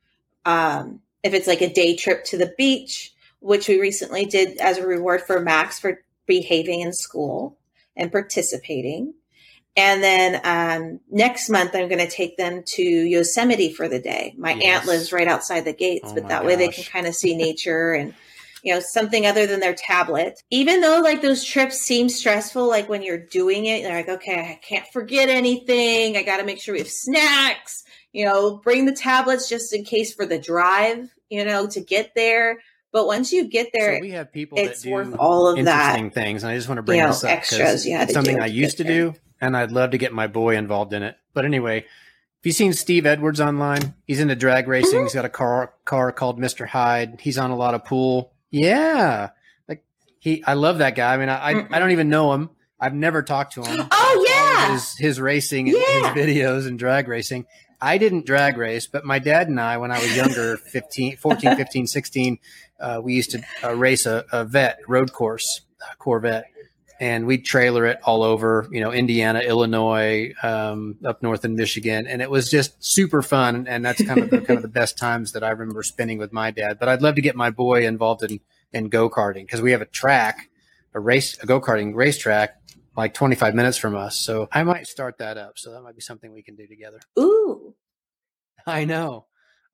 Um, 0.46 1.02
if 1.22 1.36
it's 1.36 1.48
like 1.48 1.62
a 1.62 1.72
day 1.72 1.96
trip 1.96 2.26
to 2.26 2.38
the 2.40 2.56
beach, 2.58 3.14
which 3.40 3.68
we 3.68 3.80
recently 3.80 4.26
did 4.26 4.58
as 4.58 4.80
a 4.80 4.88
reward 4.88 5.22
for 5.22 5.40
Max 5.40 5.80
for 5.80 6.02
behaving 6.26 6.82
in 6.82 6.92
school 6.92 7.56
and 7.96 8.12
participating. 8.12 9.14
And 9.78 10.02
then 10.02 10.42
um, 10.44 11.00
next 11.12 11.50
month, 11.50 11.72
I'm 11.76 11.90
going 11.90 12.00
to 12.00 12.10
take 12.10 12.38
them 12.38 12.64
to 12.66 12.82
Yosemite 12.82 13.74
for 13.74 13.90
the 13.90 14.00
day. 14.00 14.34
My 14.38 14.54
yes. 14.54 14.64
aunt 14.64 14.88
lives 14.88 15.12
right 15.12 15.28
outside 15.28 15.66
the 15.66 15.74
gates, 15.74 16.08
oh 16.12 16.14
but 16.14 16.30
that 16.30 16.42
gosh. 16.42 16.46
way 16.46 16.56
they 16.56 16.70
can 16.70 16.86
kind 16.86 17.08
of 17.08 17.16
see 17.16 17.36
nature 17.38 17.94
and 17.94 18.14
you 18.64 18.74
know 18.74 18.80
something 18.80 19.28
other 19.28 19.46
than 19.46 19.60
their 19.60 19.76
tablet. 19.76 20.42
Even 20.50 20.82
though 20.82 21.02
like 21.02 21.22
those 21.22 21.44
trips 21.44 21.78
seem 21.78 22.08
stressful, 22.08 22.68
like 22.68 22.88
when 22.88 23.04
you're 23.04 23.18
doing 23.18 23.66
it, 23.66 23.82
you're 23.82 23.92
like, 23.92 24.10
okay, 24.10 24.40
I 24.40 24.60
can't 24.66 24.88
forget 24.88 25.30
anything. 25.30 26.16
I 26.16 26.24
got 26.24 26.38
to 26.38 26.46
make 26.46 26.62
sure 26.62 26.74
we 26.74 26.80
have 26.80 26.90
snacks. 26.90 27.84
You 28.14 28.26
know, 28.26 28.58
bring 28.58 28.86
the 28.86 28.94
tablets 28.94 29.50
just 29.50 29.74
in 29.74 29.84
case 29.84 30.14
for 30.14 30.26
the 30.26 30.40
drive. 30.40 31.14
You 31.30 31.44
know, 31.44 31.68
to 31.68 31.82
get 31.82 32.14
there. 32.16 32.60
But 32.94 33.08
once 33.08 33.34
you 33.34 33.50
get 33.50 33.72
there, 33.74 33.98
so 33.98 34.02
we 34.02 34.12
have 34.12 34.32
people 34.32 34.58
it's 34.58 34.84
that 34.84 34.90
worth 34.90 35.16
all 35.20 35.50
of 35.50 35.58
interesting 35.60 36.06
that. 36.06 36.14
things, 36.14 36.44
and 36.44 36.52
I 36.52 36.56
just 36.56 36.70
want 36.70 36.78
to 36.78 36.82
bring 36.82 37.00
you 37.00 37.04
know, 37.04 37.10
this 37.10 37.26
up 37.26 37.32
extras. 37.32 37.86
You 37.86 37.98
it's 37.98 38.14
something 38.14 38.40
I 38.40 38.46
used 38.46 38.78
to 38.78 38.86
do, 38.86 39.14
and 39.42 39.56
I'd 39.56 39.72
love 39.72 39.92
to 39.92 39.98
get 39.98 40.14
my 40.14 40.28
boy 40.28 40.58
involved 40.58 40.94
in 40.94 41.04
it. 41.04 41.18
But 41.34 41.46
anyway, 41.46 41.80
if 41.80 42.46
you've 42.50 42.56
seen 42.56 42.74
Steve 42.74 43.06
Edwards 43.06 43.42
online, 43.42 43.96
he's 44.06 44.20
into 44.20 44.36
drag 44.36 44.68
racing. 44.68 45.00
Mm-hmm. 45.00 45.06
He's 45.06 45.14
got 45.14 45.26
a 45.26 45.30
car 45.30 45.74
car 45.84 46.12
called 46.12 46.40
Mister 46.40 46.66
Hyde. 46.66 47.20
He's 47.22 47.38
on 47.38 47.52
a 47.52 47.56
lot 47.56 47.74
of 47.74 47.86
pool. 47.86 48.34
Yeah, 48.52 49.30
like 49.68 49.84
he, 50.20 50.44
I 50.44 50.54
love 50.54 50.78
that 50.80 50.96
guy. 50.96 51.14
I 51.14 51.18
mean, 51.18 51.30
I 51.30 51.52
I, 51.52 51.68
I 51.72 51.80
don't 51.80 51.92
even 51.92 52.10
know 52.10 52.34
him. 52.34 52.50
I've 52.80 52.94
never 52.94 53.24
talked 53.24 53.54
to 53.54 53.64
him. 53.64 53.88
Oh 53.92 54.26
yeah, 54.28 54.74
his 54.74 54.96
his 54.98 55.20
racing 55.20 55.70
and 55.70 55.78
yeah. 55.78 56.14
his 56.14 56.24
videos 56.24 56.68
and 56.68 56.78
drag 56.78 57.08
racing. 57.08 57.46
I 57.82 57.98
didn't 57.98 58.26
drag 58.26 58.58
race, 58.58 58.88
but 58.88 59.06
my 59.06 59.20
dad 59.20 59.48
and 59.48 59.60
I, 59.60 59.78
when 59.78 59.92
I 59.92 60.00
was 60.00 60.16
younger, 60.16 60.58
15, 60.72 61.18
14, 61.18 61.56
15, 61.56 61.88
16, 61.88 62.40
uh, 62.80 63.02
we 63.04 63.14
used 63.14 63.32
to 63.32 63.44
uh, 63.64 63.76
race 63.76 64.06
a, 64.06 64.26
a, 64.32 64.46
vet 64.46 64.80
road 64.88 65.12
course, 65.12 65.62
a 65.82 65.96
Corvette, 65.98 66.46
and 67.00 67.26
we'd 67.26 67.44
trailer 67.46 67.86
it 67.86 68.00
all 68.04 68.24
over, 68.24 68.68
you 68.72 68.80
know, 68.82 68.92
Indiana, 68.92 69.40
Illinois, 69.40 70.34
um, 70.44 70.98
up 71.06 71.22
north 71.22 71.44
in 71.44 71.56
Michigan, 71.56 72.08
and 72.08 72.22
it 72.22 72.30
was 72.30 72.50
just 72.50 72.84
super 72.84 73.22
fun. 73.22 73.68
And 73.68 73.86
that's 73.86 74.04
kind 74.04 74.20
of 74.20 74.30
the, 74.30 74.42
kind 74.42 74.58
of 74.58 74.62
the 74.62 74.70
best 74.70 74.98
times 74.98 75.34
that 75.34 75.44
I 75.44 75.50
remember 75.50 75.84
spending 75.84 76.18
with 76.18 76.32
my 76.32 76.52
dad. 76.52 76.80
But 76.80 76.90
I'd 76.90 77.02
love 77.02 77.16
to 77.16 77.22
get 77.22 77.36
my 77.36 77.50
boy 77.50 77.86
involved 77.86 78.24
in 78.24 78.40
in 78.74 78.90
go 78.90 79.10
karting 79.10 79.46
because 79.46 79.62
we 79.62 79.72
have 79.72 79.82
a 79.82 79.86
track, 79.86 80.50
a 80.94 81.00
race, 81.00 81.38
a 81.42 81.46
go 81.46 81.62
karting 81.62 81.96
racetrack 81.96 82.58
like 82.98 83.14
25 83.14 83.56
minutes 83.56 83.78
from 83.78 83.96
us. 83.96 84.18
So 84.18 84.48
I 84.52 84.64
might 84.64 84.88
start 84.88 85.18
that 85.18 85.38
up. 85.38 85.58
So 85.58 85.72
that 85.72 85.82
might 85.82 85.96
be 85.96 86.02
something 86.02 86.32
we 86.32 86.44
can 86.44 86.56
do 86.56 86.68
together. 86.68 87.00
Ooh. 87.20 87.76
I 88.66 88.86
know. 88.86 89.26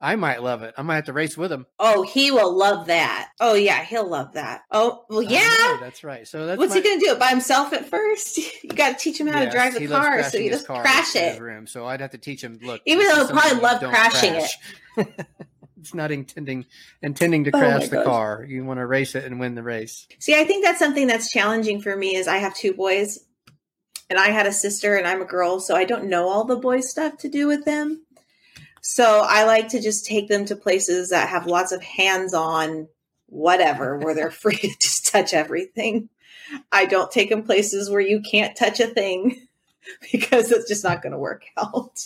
I 0.04 0.16
might 0.16 0.42
love 0.42 0.64
it. 0.64 0.74
I 0.78 0.82
might 0.82 0.96
have 0.96 1.06
to 1.06 1.14
race 1.14 1.38
with 1.38 1.52
him. 1.52 1.68
Oh, 1.78 2.02
he 2.02 2.32
will 2.32 2.58
love 2.58 2.88
that. 2.88 3.30
Oh 3.40 3.54
yeah, 3.54 3.84
he'll 3.84 4.10
love 4.10 4.34
that. 4.34 4.62
Oh 4.72 5.06
well, 5.10 5.22
yeah. 5.22 5.78
that's 5.80 6.04
right. 6.04 6.28
So 6.28 6.48
that's 6.48 6.58
What's 6.58 6.72
my- 6.74 6.78
he 6.78 6.84
gonna 6.84 7.00
do? 7.00 7.12
It 7.12 7.20
by 7.20 7.28
himself 7.28 7.72
at 7.74 7.88
first? 7.88 8.40
You 8.64 8.70
got 8.70 8.98
to 8.98 9.04
teach 9.04 9.20
him 9.20 9.28
how 9.28 9.44
to 9.44 9.50
drive 9.52 9.74
the 9.76 9.88
car, 9.88 10.24
so 10.24 10.40
he 10.40 10.50
doesn't 10.50 10.66
crash 10.66 11.16
it. 11.16 11.40
room. 11.40 11.68
So 11.68 11.86
I'd 11.86 12.02
have 12.02 12.12
to 12.12 12.18
teach 12.18 12.44
him. 12.44 12.58
Look, 12.64 12.82
Even 12.86 13.08
though 13.08 13.16
he'll 13.16 13.28
probably 13.28 13.60
love 13.60 13.82
crashing 13.82 14.34
crash. 14.34 14.58
it's 15.80 15.94
not 15.94 16.12
intending 16.12 16.66
intending 17.02 17.44
to 17.46 17.52
Oh 17.56 17.60
crash 17.60 17.90
the 17.90 17.98
gosh. 17.98 18.06
car. 18.06 18.46
You 18.48 18.64
want 18.66 18.80
to 18.80 18.86
race 18.86 19.16
it 19.16 19.26
and 19.26 19.40
win 19.40 19.56
the 19.56 19.64
race. 19.64 20.08
See, 20.20 20.34
I 20.40 20.46
think 20.46 20.64
that's 20.64 20.80
something 20.80 21.08
that's 21.08 21.30
challenging 21.32 21.82
for 21.82 21.96
me. 21.96 22.16
Is 22.16 22.28
I 22.28 22.38
have 22.38 22.56
two 22.56 22.74
boys, 22.74 23.20
and 24.10 24.18
I 24.20 24.28
had 24.30 24.46
a 24.48 24.54
sister, 24.54 24.96
and 24.96 25.08
I'm 25.08 25.22
a 25.22 25.26
girl, 25.26 25.60
so 25.60 25.76
I 25.76 25.84
don't 25.86 26.06
know 26.06 26.28
all 26.30 26.46
the 26.46 26.56
boy 26.58 26.80
stuff 26.82 27.18
to 27.20 27.30
do 27.30 27.48
with 27.48 27.66
them. 27.66 28.06
So 28.82 29.22
I 29.24 29.46
like 29.46 29.70
to 29.70 29.82
just 29.82 30.06
take 30.06 30.28
them 30.28 30.46
to 30.46 30.56
places 30.56 31.12
that 31.12 31.30
have 31.30 31.46
lots 31.46 31.72
of 31.72 31.84
hands-on 31.84 32.88
whatever, 33.32 33.98
where 33.98 34.13
they're 34.13 34.32
free 34.32 34.58
to 34.58 34.76
just 34.80 35.08
touch 35.08 35.34
everything. 35.34 36.10
I 36.72 36.86
don't 36.86 37.12
take 37.12 37.30
them 37.30 37.44
places 37.44 37.89
where 37.89 38.02
you 38.02 38.22
can't 38.22 38.56
touch 38.56 38.80
a 38.80 38.88
thing 38.88 39.48
because 40.12 40.52
it's 40.52 40.67
just 40.67 40.84
not 40.84 41.02
going 41.02 41.13
to 41.13 41.17
work 41.17 41.46
out. 41.58 42.00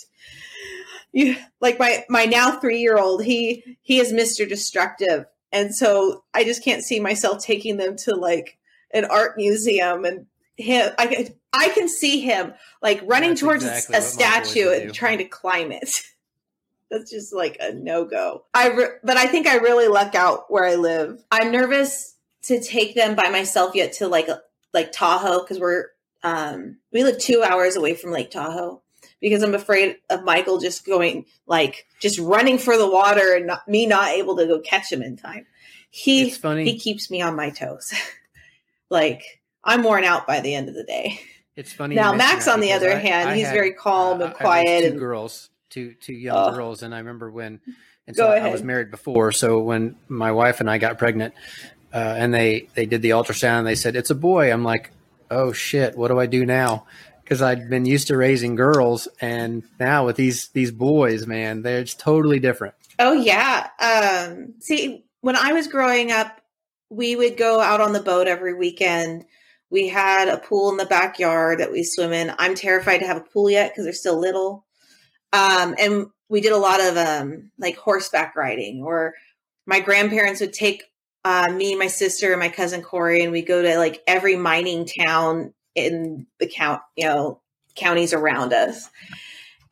You 1.12 1.36
like 1.60 1.78
my 1.78 2.04
my 2.08 2.26
now 2.26 2.58
three 2.58 2.80
year 2.80 2.98
old. 2.98 3.24
He 3.24 3.78
he 3.80 3.98
is 3.98 4.12
Mister 4.12 4.44
Destructive, 4.44 5.24
and 5.50 5.74
so 5.74 6.24
I 6.34 6.44
just 6.44 6.62
can't 6.62 6.84
see 6.84 7.00
myself 7.00 7.42
taking 7.42 7.78
them 7.78 7.96
to 7.98 8.14
like 8.14 8.58
an 8.90 9.06
art 9.06 9.36
museum 9.36 10.04
and 10.04 10.26
him. 10.56 10.92
I 10.98 11.06
can 11.06 11.28
I 11.54 11.70
can 11.70 11.88
see 11.88 12.20
him 12.20 12.52
like 12.82 13.00
running 13.04 13.30
That's 13.30 13.40
towards 13.40 13.64
exactly 13.64 13.94
a 13.94 14.00
what 14.00 14.02
my 14.02 14.38
boys 14.40 14.50
statue 14.52 14.70
and 14.72 14.94
trying 14.94 15.18
to 15.18 15.24
climb 15.24 15.72
it. 15.72 15.88
That's 16.90 17.10
just 17.10 17.34
like 17.34 17.56
a 17.60 17.72
no 17.72 18.04
go. 18.04 18.44
I 18.54 18.68
re- 18.68 18.96
but 19.02 19.16
I 19.16 19.26
think 19.26 19.46
I 19.46 19.56
really 19.56 19.88
luck 19.88 20.14
out 20.14 20.50
where 20.50 20.64
I 20.64 20.76
live. 20.76 21.22
I'm 21.30 21.50
nervous 21.50 22.14
to 22.44 22.60
take 22.62 22.94
them 22.94 23.14
by 23.16 23.28
myself 23.28 23.74
yet 23.74 23.94
to 23.94 24.06
like 24.08 24.28
like 24.72 24.92
Tahoe 24.92 25.40
because 25.40 25.58
we're 25.58 25.86
um 26.22 26.78
we 26.92 27.02
live 27.02 27.18
two 27.18 27.42
hours 27.42 27.76
away 27.76 27.94
from 27.94 28.12
Lake 28.12 28.30
Tahoe 28.30 28.82
because 29.20 29.42
I'm 29.42 29.54
afraid 29.54 29.96
of 30.10 30.22
Michael 30.24 30.58
just 30.58 30.86
going 30.86 31.26
like 31.46 31.86
just 32.00 32.18
running 32.20 32.58
for 32.58 32.76
the 32.78 32.88
water 32.88 33.34
and 33.34 33.46
not, 33.48 33.66
me 33.66 33.86
not 33.86 34.10
able 34.10 34.36
to 34.36 34.46
go 34.46 34.60
catch 34.60 34.92
him 34.92 35.02
in 35.02 35.16
time. 35.16 35.46
He 35.90 36.28
It's 36.28 36.36
funny. 36.36 36.64
he 36.64 36.78
keeps 36.78 37.10
me 37.10 37.20
on 37.20 37.34
my 37.34 37.50
toes. 37.50 37.92
like 38.90 39.22
I'm 39.64 39.82
worn 39.82 40.04
out 40.04 40.26
by 40.26 40.40
the 40.40 40.54
end 40.54 40.68
of 40.68 40.74
the 40.74 40.84
day. 40.84 41.18
It's 41.56 41.72
funny. 41.72 41.94
Now, 41.94 42.12
Max, 42.14 42.46
on 42.48 42.60
the 42.60 42.72
other 42.72 42.92
I- 42.92 42.96
hand, 42.96 43.30
I 43.30 43.34
he's 43.36 43.46
had, 43.46 43.54
very 43.54 43.72
calm 43.72 44.20
and 44.20 44.34
quiet 44.34 44.82
Two 44.82 44.86
and- 44.88 44.98
girls, 44.98 45.48
two 45.76 45.94
two 46.00 46.14
young 46.14 46.36
Oh. 46.36 46.54
girls, 46.56 46.82
and 46.82 46.94
I 46.94 46.98
remember 46.98 47.30
when. 47.30 47.60
And 48.06 48.16
so 48.16 48.28
I 48.28 48.50
was 48.50 48.62
married 48.62 48.90
before, 48.90 49.32
so 49.32 49.58
when 49.60 49.96
my 50.08 50.30
wife 50.32 50.60
and 50.60 50.70
I 50.70 50.78
got 50.78 50.96
pregnant, 50.96 51.34
uh, 51.92 52.14
and 52.16 52.32
they 52.32 52.68
they 52.74 52.86
did 52.86 53.02
the 53.02 53.10
ultrasound, 53.10 53.64
they 53.64 53.74
said 53.74 53.96
it's 53.96 54.10
a 54.10 54.14
boy. 54.14 54.52
I'm 54.52 54.62
like, 54.64 54.92
oh 55.30 55.52
shit, 55.52 55.96
what 55.98 56.08
do 56.08 56.18
I 56.20 56.26
do 56.26 56.46
now? 56.46 56.86
Because 57.22 57.42
I'd 57.42 57.68
been 57.68 57.84
used 57.84 58.06
to 58.06 58.16
raising 58.16 58.54
girls, 58.54 59.08
and 59.20 59.64
now 59.80 60.06
with 60.06 60.14
these 60.16 60.48
these 60.50 60.70
boys, 60.70 61.26
man, 61.26 61.62
they're 61.62 61.80
it's 61.80 61.94
totally 61.94 62.38
different. 62.38 62.74
Oh 63.00 63.12
yeah. 63.12 63.68
Um 63.80 64.54
see 64.60 65.04
when 65.20 65.34
I 65.36 65.52
was 65.52 65.66
growing 65.66 66.12
up, 66.12 66.40
we 66.88 67.16
would 67.16 67.36
go 67.36 67.60
out 67.60 67.80
on 67.80 67.92
the 67.92 68.00
boat 68.02 68.28
every 68.28 68.54
weekend. 68.54 69.24
We 69.68 69.88
had 69.88 70.28
a 70.28 70.36
pool 70.38 70.70
in 70.70 70.76
the 70.76 70.86
backyard 70.86 71.58
that 71.58 71.72
we 71.72 71.82
swim 71.82 72.12
in. 72.12 72.32
I'm 72.38 72.54
terrified 72.54 72.98
to 72.98 73.06
have 73.08 73.16
a 73.16 73.20
pool 73.32 73.50
yet 73.50 73.72
because 73.72 73.82
they're 73.84 73.92
still 73.92 74.20
little. 74.20 74.64
Um 75.36 75.74
and 75.78 76.06
we 76.28 76.40
did 76.40 76.52
a 76.52 76.56
lot 76.56 76.80
of 76.80 76.96
um 76.96 77.50
like 77.58 77.76
horseback 77.76 78.34
riding 78.34 78.82
or 78.82 79.14
my 79.66 79.80
grandparents 79.80 80.40
would 80.40 80.52
take 80.52 80.84
uh, 81.26 81.50
me, 81.52 81.74
my 81.74 81.88
sister, 81.88 82.30
and 82.30 82.38
my 82.38 82.48
cousin 82.48 82.82
Corey, 82.82 83.22
and 83.22 83.32
we 83.32 83.42
go 83.42 83.60
to 83.60 83.78
like 83.78 84.00
every 84.06 84.36
mining 84.36 84.86
town 84.86 85.52
in 85.74 86.24
the 86.38 86.46
count, 86.46 86.80
you 86.94 87.04
know, 87.04 87.40
counties 87.74 88.12
around 88.12 88.52
us. 88.52 88.88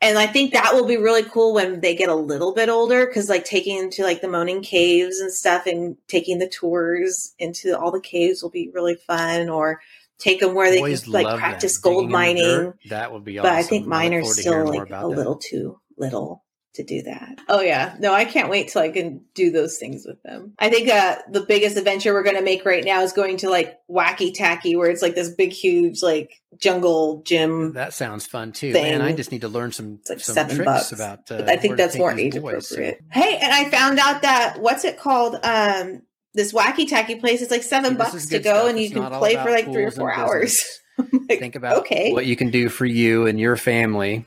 And 0.01 0.17
I 0.17 0.27
think 0.27 0.51
that 0.51 0.73
will 0.73 0.85
be 0.85 0.97
really 0.97 1.23
cool 1.23 1.53
when 1.53 1.79
they 1.79 1.95
get 1.95 2.09
a 2.09 2.15
little 2.15 2.53
bit 2.53 2.67
older 2.67 3.05
because, 3.07 3.29
like, 3.29 3.45
taking 3.45 3.89
to 3.91 4.03
like 4.03 4.19
the 4.19 4.27
Moaning 4.27 4.61
Caves 4.61 5.19
and 5.19 5.31
stuff 5.31 5.65
and 5.65 5.95
taking 6.09 6.39
the 6.39 6.49
tours 6.49 7.33
into 7.39 7.79
all 7.79 7.89
the 7.89 8.01
caves 8.01 8.43
will 8.43 8.49
be 8.49 8.69
really 8.73 8.95
fun. 9.07 9.47
Or 9.47 9.79
take 10.19 10.39
them 10.39 10.53
where 10.55 10.71
they 10.71 10.79
Boys 10.79 11.03
can 11.03 11.13
like 11.13 11.25
love 11.25 11.33
that. 11.37 11.39
practice 11.39 11.79
Digging 11.79 11.93
gold 11.99 12.11
mining. 12.11 12.43
dirt, 12.43 12.77
that 12.89 13.11
would 13.13 13.23
be 13.23 13.37
But. 13.37 13.47
I 13.47 13.63
think 13.63 13.81
look 13.83 13.89
mine 13.89 14.13
are 14.13 14.23
still 14.23 14.67
like 14.67 14.87
about 14.87 15.05
a 15.05 15.09
that. 15.09 15.15
little 15.17 15.37
too 15.37 15.79
little 15.97 16.43
to 16.75 16.83
do 16.83 17.03
that. 17.03 17.39
Oh 17.47 17.61
yeah, 17.61 17.95
no, 17.99 18.13
I 18.13 18.25
can't 18.25 18.49
wait 18.49 18.67
till 18.67 18.81
I 18.81 18.89
can 18.89 19.21
do 19.33 19.49
those 19.49 19.77
things 19.77 20.03
with 20.05 20.21
them. 20.23 20.55
I 20.59 20.69
think 20.69 20.89
uh, 20.89 21.15
the 21.31 21.39
biggest 21.45 21.77
adventure 21.77 22.13
we're 22.13 22.23
going 22.23 22.35
to 22.35 22.41
make 22.41 22.65
right 22.65 22.83
now 22.83 23.01
is 23.01 23.13
going 23.13 23.37
to 23.37 23.49
like 23.49 23.77
Wacky 23.89 24.33
Tacky, 24.33 24.75
where 24.75 24.89
it's 24.89 25.01
like 25.01 25.15
this 25.15 25.29
big, 25.29 25.53
huge 25.53 26.01
like 26.03 26.31
jungle 26.57 27.21
gym. 27.25 27.71
That 27.73 27.93
sounds 27.93 28.25
fun 28.25 28.51
too, 28.51 28.73
thing. 28.73 28.83
man. 28.83 29.01
I 29.01 29.13
just 29.13 29.31
need 29.31 29.41
to 29.41 29.47
learn 29.47 29.71
some 29.71 29.99
It's 30.01 30.09
like 30.09 30.19
some 30.19 30.33
seven 30.33 30.55
tricks 30.57 30.65
bucks. 30.65 30.91
about. 30.91 31.31
Uh, 31.31 31.45
I 31.47 31.55
think 31.55 31.77
that's 31.77 31.97
more 31.97 32.11
age 32.11 32.33
boys, 32.41 32.67
so- 32.67 32.75
appropriate. 32.75 32.99
Hey, 33.09 33.37
and 33.41 33.53
I 33.53 33.69
found 33.69 33.97
out 33.99 34.23
that 34.23 34.57
what's 34.59 34.83
it 34.83 34.99
called? 34.99 35.35
Um, 35.43 36.01
this 36.35 36.53
Wacky 36.53 36.87
Tacky 36.87 37.15
place 37.15 37.41
is 37.41 37.49
like 37.49 37.63
seven 37.63 37.95
bucks 37.95 38.27
to 38.27 38.39
go, 38.39 38.53
stuff. 38.53 38.69
and 38.69 38.77
you 38.77 38.85
It's 38.85 38.93
can 38.93 39.09
play 39.11 39.35
for 39.35 39.49
like 39.49 39.65
three 39.65 39.85
or 39.85 39.91
four 39.91 40.13
hours. 40.13 40.57
like, 40.97 41.39
Think 41.39 41.55
about 41.55 41.77
okay. 41.79 42.13
what 42.13 42.25
you 42.25 42.35
can 42.35 42.51
do 42.51 42.69
for 42.69 42.85
you 42.85 43.25
and 43.25 43.39
your 43.39 43.57
family, 43.57 44.25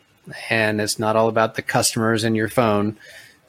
and 0.51 0.81
it's 0.81 0.99
not 0.99 1.17
all 1.17 1.29
about 1.29 1.55
the 1.55 1.63
customers 1.63 2.25
and 2.25 2.35
your 2.37 2.49
phone. 2.49 2.97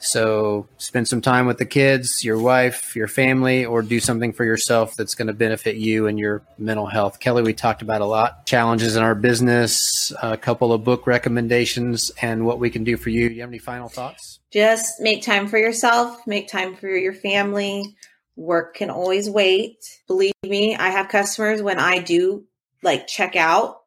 So 0.02 0.66
spend 0.78 1.08
some 1.08 1.20
time 1.20 1.44
with 1.46 1.58
the 1.58 1.66
kids, 1.66 2.24
your 2.24 2.38
wife, 2.38 2.96
your 2.96 3.06
family, 3.08 3.66
or 3.66 3.82
do 3.82 4.00
something 4.00 4.32
for 4.32 4.44
yourself 4.46 4.96
that's 4.96 5.14
going 5.14 5.28
to 5.28 5.34
benefit 5.34 5.76
you 5.76 6.06
and 6.06 6.18
your 6.18 6.40
mental 6.56 6.86
health. 6.86 7.20
Kelly, 7.20 7.42
we 7.42 7.52
talked 7.52 7.82
about 7.82 8.00
a 8.00 8.06
lot 8.06 8.46
challenges 8.46 8.96
in 8.96 9.02
our 9.02 9.14
business, 9.14 10.10
a 10.22 10.38
couple 10.38 10.72
of 10.72 10.84
book 10.84 11.06
recommendations, 11.06 12.10
and 12.22 12.46
what 12.46 12.58
we 12.58 12.70
can 12.70 12.82
do 12.82 12.96
for 12.96 13.10
you. 13.10 13.28
Do 13.28 13.34
you 13.34 13.40
have 13.42 13.50
any 13.50 13.58
final 13.58 13.88
thoughts? 13.88 14.38
just 14.52 15.00
make 15.00 15.22
time 15.22 15.46
for 15.46 15.58
yourself 15.58 16.26
make 16.26 16.48
time 16.48 16.74
for 16.74 16.88
your 16.88 17.12
family 17.12 17.94
work 18.40 18.74
can 18.74 18.90
always 18.90 19.28
wait. 19.28 19.76
Believe 20.06 20.32
me 20.42 20.74
i 20.74 20.88
have 20.88 21.08
customers 21.08 21.62
when 21.62 21.78
i 21.78 21.98
do 21.98 22.44
like 22.82 23.06
check 23.06 23.36
out 23.36 23.82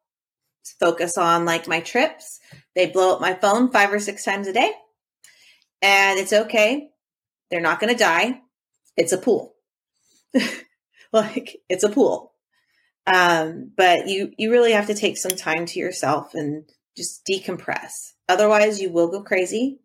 focus 0.80 1.18
on 1.18 1.44
like 1.44 1.68
my 1.68 1.80
trips 1.80 2.40
they 2.74 2.86
blow 2.86 3.12
up 3.12 3.20
my 3.20 3.34
phone 3.34 3.70
five 3.70 3.92
or 3.92 3.98
six 3.98 4.24
times 4.24 4.46
a 4.46 4.52
day 4.52 4.72
and 5.84 6.18
it's 6.18 6.32
okay. 6.32 6.88
They're 7.50 7.60
not 7.60 7.78
going 7.78 7.92
to 7.92 7.98
die. 7.98 8.40
It's 8.96 9.12
a 9.12 9.18
pool. 9.18 9.54
Like 11.12 11.58
it's 11.68 11.84
a 11.84 11.90
pool. 11.90 12.32
Um 13.06 13.70
but 13.76 14.08
you 14.08 14.32
you 14.36 14.50
really 14.50 14.72
have 14.72 14.88
to 14.88 14.94
take 14.94 15.16
some 15.16 15.36
time 15.36 15.64
to 15.66 15.78
yourself 15.78 16.34
and 16.34 16.64
just 16.96 17.24
decompress. 17.24 17.90
Otherwise 18.28 18.82
you 18.82 18.90
will 18.90 19.06
go 19.06 19.22
crazy. 19.22 19.78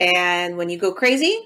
And 0.00 0.56
when 0.56 0.68
you 0.68 0.76
go 0.76 0.92
crazy, 0.92 1.38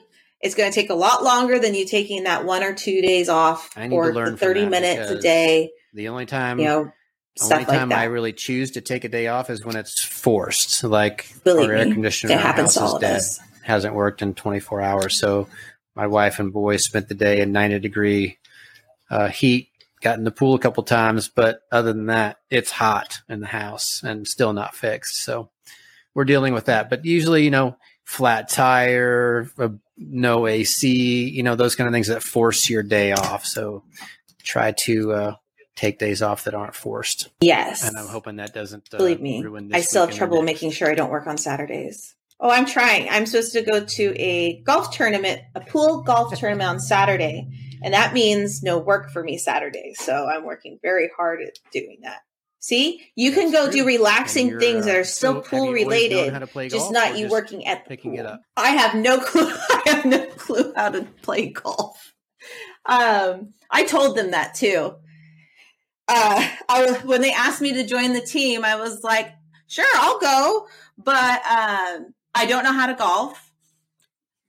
it's 0.42 0.54
going 0.54 0.70
to 0.70 0.74
take 0.74 0.90
a 0.90 0.94
lot 0.94 1.22
longer 1.22 1.58
than 1.58 1.74
you 1.74 1.86
taking 1.86 2.24
that 2.24 2.44
one 2.44 2.62
or 2.62 2.74
two 2.74 3.00
days 3.00 3.28
off 3.28 3.70
or 3.76 4.12
the 4.12 4.36
30 4.36 4.66
minutes 4.66 5.10
a 5.10 5.20
day, 5.20 5.70
The 5.94 6.08
only 6.08 6.26
time 6.26 6.58
you 6.58 6.64
know, 6.64 6.78
only 6.78 6.92
stuff 7.38 7.68
like 7.68 7.88
that. 7.88 7.92
I 7.92 8.04
really 8.04 8.32
choose 8.32 8.72
to 8.72 8.80
take 8.80 9.04
a 9.04 9.08
day 9.08 9.28
off 9.28 9.50
is 9.50 9.64
when 9.64 9.76
it's 9.76 10.02
forced. 10.02 10.82
Like 10.84 11.32
Believe 11.44 11.70
our 11.70 11.76
air 11.76 11.86
me, 11.86 11.92
conditioner 11.92 12.32
it 12.32 12.34
in 12.34 12.40
our 12.40 12.46
happens 12.46 12.76
house 12.76 12.94
is 12.94 12.98
dead. 12.98 13.16
us. 13.16 13.40
Hasn't 13.62 13.94
worked 13.94 14.20
in 14.22 14.34
24 14.34 14.82
hours. 14.82 15.16
So 15.16 15.48
my 15.94 16.08
wife 16.08 16.40
and 16.40 16.52
boys 16.52 16.84
spent 16.84 17.08
the 17.08 17.14
day 17.14 17.40
in 17.40 17.52
90 17.52 17.78
degree 17.78 18.38
uh, 19.10 19.28
heat. 19.28 19.68
Got 20.00 20.18
in 20.18 20.24
the 20.24 20.32
pool 20.32 20.54
a 20.54 20.58
couple 20.58 20.82
times, 20.82 21.28
but 21.28 21.60
other 21.70 21.92
than 21.92 22.06
that, 22.06 22.38
it's 22.50 22.72
hot 22.72 23.20
in 23.28 23.38
the 23.38 23.46
house 23.46 24.02
and 24.02 24.26
still 24.26 24.52
not 24.52 24.74
fixed. 24.74 25.22
So 25.22 25.50
we're 26.12 26.24
dealing 26.24 26.54
with 26.54 26.64
that. 26.64 26.90
But 26.90 27.04
usually, 27.04 27.44
you 27.44 27.52
know, 27.52 27.76
flat 28.12 28.50
tire, 28.50 29.50
uh, 29.58 29.70
no 29.96 30.46
AC, 30.46 31.30
you 31.30 31.42
know, 31.42 31.56
those 31.56 31.74
kind 31.74 31.88
of 31.88 31.94
things 31.94 32.08
that 32.08 32.22
force 32.22 32.68
your 32.68 32.82
day 32.82 33.12
off. 33.12 33.46
So 33.46 33.84
try 34.42 34.72
to 34.80 35.12
uh, 35.12 35.34
take 35.76 35.98
days 35.98 36.20
off 36.20 36.44
that 36.44 36.54
aren't 36.54 36.74
forced. 36.74 37.30
Yes. 37.40 37.88
And 37.88 37.96
I'm 37.96 38.08
hoping 38.08 38.36
that 38.36 38.52
doesn't 38.52 38.92
uh, 38.92 38.98
Believe 38.98 39.20
me, 39.22 39.42
ruin 39.42 39.70
I 39.72 39.80
still 39.80 40.06
have 40.06 40.14
trouble 40.14 40.42
making 40.42 40.72
sure 40.72 40.90
I 40.90 40.94
don't 40.94 41.10
work 41.10 41.26
on 41.26 41.38
Saturdays. 41.38 42.14
Oh, 42.38 42.50
I'm 42.50 42.66
trying. 42.66 43.08
I'm 43.08 43.24
supposed 43.24 43.52
to 43.52 43.62
go 43.62 43.82
to 43.82 44.14
a 44.20 44.60
golf 44.62 44.94
tournament, 44.94 45.40
a 45.54 45.60
pool 45.60 46.02
golf 46.02 46.36
tournament 46.38 46.68
on 46.68 46.80
Saturday. 46.80 47.48
And 47.82 47.94
that 47.94 48.12
means 48.12 48.62
no 48.62 48.78
work 48.78 49.10
for 49.10 49.24
me 49.24 49.38
Saturday. 49.38 49.94
So 49.94 50.26
I'm 50.26 50.44
working 50.44 50.78
very 50.82 51.10
hard 51.16 51.40
at 51.40 51.58
doing 51.72 52.00
that. 52.02 52.20
See, 52.62 53.10
you 53.16 53.32
can 53.32 53.50
go 53.50 53.64
true. 53.64 53.80
do 53.80 53.84
relaxing 53.86 54.56
things 54.60 54.86
that 54.86 54.94
uh, 54.94 55.00
are 55.00 55.04
still 55.04 55.42
so 55.42 55.50
pool 55.50 55.58
you 55.58 55.64
always 55.64 55.82
known 55.82 55.90
related. 56.20 56.32
how 56.32 56.38
to 56.38 56.46
play 56.46 56.68
just 56.68 56.92
not 56.92 57.16
you 57.18 57.24
just 57.24 57.32
working 57.32 57.66
at 57.66 57.82
the 57.82 57.88
picking 57.88 58.12
pool. 58.12 58.20
it 58.20 58.26
up? 58.26 58.42
I 58.56 58.68
have 58.70 58.94
no 58.94 59.18
clue. 59.20 59.50
I 59.50 59.82
have 59.86 60.04
no 60.04 60.26
clue 60.26 60.72
how 60.76 60.90
to 60.90 61.02
play 61.22 61.48
golf. 61.48 62.14
Um, 62.86 63.52
I 63.68 63.84
told 63.84 64.16
them 64.16 64.30
that 64.30 64.54
too. 64.54 64.94
uh, 66.06 66.48
I, 66.68 67.00
when 67.04 67.20
they 67.20 67.32
asked 67.32 67.60
me 67.60 67.72
to 67.72 67.84
join 67.84 68.12
the 68.12 68.20
team, 68.20 68.64
I 68.64 68.76
was 68.76 69.02
like, 69.02 69.32
sure, 69.66 69.84
I'll 69.96 70.20
go, 70.20 70.68
but 70.96 71.44
um, 71.44 72.14
I 72.32 72.46
don't 72.46 72.62
know 72.62 72.72
how 72.72 72.86
to 72.86 72.94
golf. 72.94 73.51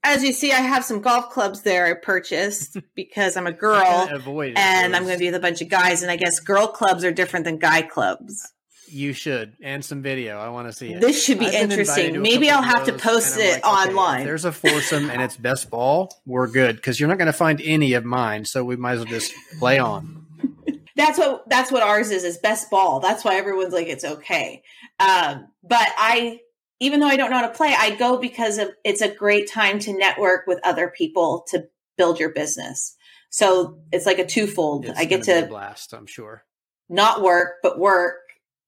As 0.06 0.22
you 0.22 0.34
see, 0.34 0.52
I 0.52 0.60
have 0.60 0.84
some 0.84 1.00
golf 1.00 1.30
clubs 1.30 1.62
there 1.62 1.86
I 1.86 1.94
purchased 1.94 2.76
because 2.94 3.36
I'm 3.36 3.46
a 3.46 3.52
girl 3.52 4.08
avoid 4.10 4.54
and 4.56 4.94
I'm 4.94 5.04
going 5.04 5.14
to 5.14 5.18
be 5.18 5.26
with 5.26 5.34
a 5.34 5.40
bunch 5.40 5.62
of 5.62 5.70
guys. 5.70 6.02
And 6.02 6.10
I 6.10 6.16
guess 6.16 6.40
girl 6.40 6.68
clubs 6.68 7.04
are 7.04 7.10
different 7.10 7.46
than 7.46 7.58
guy 7.58 7.82
clubs. 7.82 8.52
You 8.86 9.14
should, 9.14 9.56
and 9.62 9.84
some 9.84 10.02
video. 10.02 10.38
I 10.38 10.50
want 10.50 10.68
to 10.68 10.72
see 10.72 10.92
it. 10.92 11.00
This 11.00 11.24
should 11.24 11.38
be 11.38 11.46
I've 11.46 11.70
interesting. 11.70 12.20
Maybe 12.20 12.50
I'll 12.50 12.62
have 12.62 12.84
to 12.84 12.92
post 12.92 13.38
it 13.38 13.64
like, 13.64 13.64
okay, 13.64 13.92
online. 13.92 14.24
there's 14.24 14.44
a 14.44 14.52
foursome 14.52 15.10
and 15.10 15.22
it's 15.22 15.36
best 15.36 15.70
ball. 15.70 16.14
We're 16.26 16.46
good 16.46 16.76
because 16.76 17.00
you're 17.00 17.08
not 17.08 17.18
going 17.18 17.26
to 17.26 17.32
find 17.32 17.60
any 17.64 17.94
of 17.94 18.04
mine. 18.04 18.44
So 18.44 18.62
we 18.62 18.76
might 18.76 18.92
as 18.92 18.98
well 19.00 19.06
just 19.06 19.32
play 19.58 19.78
on. 19.78 20.26
That's 20.96 21.18
what 21.18 21.48
that's 21.48 21.72
what 21.72 21.82
ours 21.82 22.12
is 22.12 22.22
is 22.22 22.38
best 22.38 22.70
ball. 22.70 23.00
That's 23.00 23.24
why 23.24 23.34
everyone's 23.34 23.72
like 23.72 23.88
it's 23.88 24.04
okay. 24.04 24.62
Um, 25.00 25.48
but 25.64 25.88
I 25.98 26.38
even 26.80 27.00
though 27.00 27.06
I 27.06 27.16
don't 27.16 27.30
know 27.30 27.38
how 27.38 27.46
to 27.46 27.54
play, 27.54 27.74
I 27.76 27.94
go 27.94 28.18
because 28.18 28.58
of 28.58 28.70
it's 28.84 29.00
a 29.00 29.14
great 29.14 29.50
time 29.50 29.78
to 29.80 29.96
network 29.96 30.46
with 30.46 30.60
other 30.64 30.92
people 30.96 31.44
to 31.48 31.68
build 31.96 32.18
your 32.18 32.30
business. 32.30 32.96
So 33.30 33.80
it's 33.92 34.06
like 34.06 34.18
a 34.18 34.26
twofold. 34.26 34.86
It's 34.86 34.98
I 34.98 35.04
get 35.04 35.24
to 35.24 35.46
blast. 35.48 35.92
I'm 35.92 36.06
sure. 36.06 36.44
not 36.88 37.22
work 37.22 37.54
but 37.62 37.78
work 37.78 38.16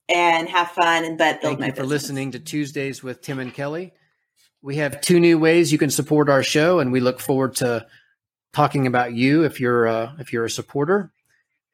and 0.08 0.48
have 0.48 0.70
fun 0.70 1.04
and 1.04 1.18
but 1.18 1.40
build 1.40 1.52
Thank 1.52 1.60
my 1.60 1.66
you 1.66 1.72
for 1.72 1.82
business. 1.82 2.02
listening 2.02 2.30
to 2.32 2.40
Tuesdays 2.40 3.02
with 3.02 3.20
Tim 3.20 3.38
and 3.38 3.52
Kelly. 3.52 3.92
We 4.62 4.76
have 4.76 5.00
two 5.00 5.20
new 5.20 5.38
ways 5.38 5.70
you 5.70 5.78
can 5.78 5.90
support 5.90 6.28
our 6.28 6.42
show, 6.42 6.80
and 6.80 6.90
we 6.90 6.98
look 7.00 7.20
forward 7.20 7.56
to 7.56 7.86
talking 8.52 8.86
about 8.86 9.12
you 9.12 9.44
if 9.44 9.60
you're 9.60 9.86
uh, 9.86 10.12
if 10.18 10.32
you're 10.32 10.44
a 10.44 10.50
supporter. 10.50 11.12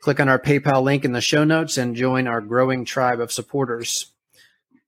Click 0.00 0.18
on 0.18 0.28
our 0.28 0.38
PayPal 0.38 0.82
link 0.82 1.04
in 1.04 1.12
the 1.12 1.20
show 1.20 1.44
notes 1.44 1.78
and 1.78 1.94
join 1.94 2.26
our 2.26 2.40
growing 2.40 2.84
tribe 2.84 3.20
of 3.20 3.30
supporters. 3.32 4.11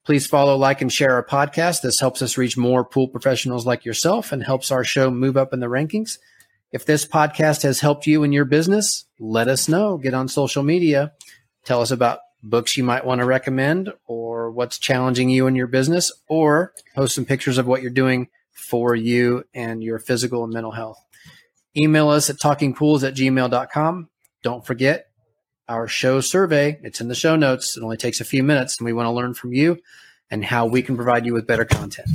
Please 0.04 0.26
follow, 0.26 0.56
like, 0.56 0.82
and 0.82 0.92
share 0.92 1.14
our 1.14 1.24
podcast. 1.24 1.80
This 1.80 2.00
helps 2.00 2.20
us 2.20 2.36
reach 2.36 2.58
more 2.58 2.84
pool 2.84 3.08
professionals 3.08 3.64
like 3.64 3.86
yourself 3.86 4.32
and 4.32 4.42
helps 4.42 4.70
our 4.70 4.84
show 4.84 5.10
move 5.10 5.36
up 5.36 5.54
in 5.54 5.60
the 5.60 5.66
rankings. 5.66 6.18
If 6.72 6.84
this 6.84 7.06
podcast 7.06 7.62
has 7.62 7.80
helped 7.80 8.06
you 8.06 8.22
in 8.22 8.32
your 8.32 8.44
business, 8.44 9.06
let 9.18 9.48
us 9.48 9.68
know. 9.68 9.96
Get 9.96 10.12
on 10.12 10.28
social 10.28 10.62
media. 10.62 11.12
Tell 11.64 11.80
us 11.80 11.90
about 11.90 12.18
books 12.42 12.76
you 12.76 12.84
might 12.84 13.06
want 13.06 13.20
to 13.20 13.24
recommend 13.24 13.92
or 14.06 14.50
what's 14.50 14.78
challenging 14.78 15.30
you 15.30 15.46
in 15.46 15.56
your 15.56 15.66
business, 15.66 16.12
or 16.28 16.72
post 16.94 17.14
some 17.14 17.24
pictures 17.24 17.56
of 17.56 17.66
what 17.66 17.80
you're 17.80 17.90
doing 17.90 18.28
for 18.52 18.94
you 18.94 19.44
and 19.54 19.82
your 19.82 19.98
physical 19.98 20.44
and 20.44 20.52
mental 20.52 20.72
health. 20.72 20.98
Email 21.76 22.10
us 22.10 22.28
at 22.28 22.36
talkingpools 22.36 23.06
at 23.06 23.14
gmail.com. 23.14 24.08
Don't 24.42 24.66
forget 24.66 25.06
our 25.68 25.88
show 25.88 26.20
survey. 26.20 26.78
It's 26.82 27.00
in 27.00 27.08
the 27.08 27.14
show 27.14 27.36
notes. 27.36 27.76
It 27.76 27.82
only 27.82 27.96
takes 27.96 28.20
a 28.20 28.24
few 28.24 28.42
minutes, 28.42 28.78
and 28.78 28.84
we 28.84 28.92
want 28.92 29.06
to 29.06 29.12
learn 29.12 29.34
from 29.34 29.52
you 29.52 29.78
and 30.30 30.44
how 30.44 30.66
we 30.66 30.82
can 30.82 30.96
provide 30.96 31.26
you 31.26 31.32
with 31.32 31.46
better 31.46 31.64
content. 31.64 32.08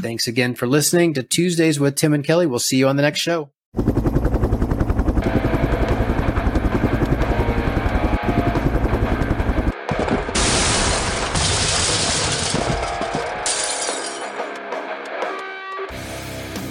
Thanks 0.00 0.26
again 0.26 0.54
for 0.54 0.66
listening 0.66 1.14
to 1.14 1.22
Tuesdays 1.22 1.80
with 1.80 1.96
Tim 1.96 2.12
and 2.12 2.24
Kelly. 2.24 2.46
We'll 2.46 2.58
see 2.58 2.76
you 2.76 2.88
on 2.88 2.96
the 2.96 3.02
next 3.02 3.20
show. 3.20 3.50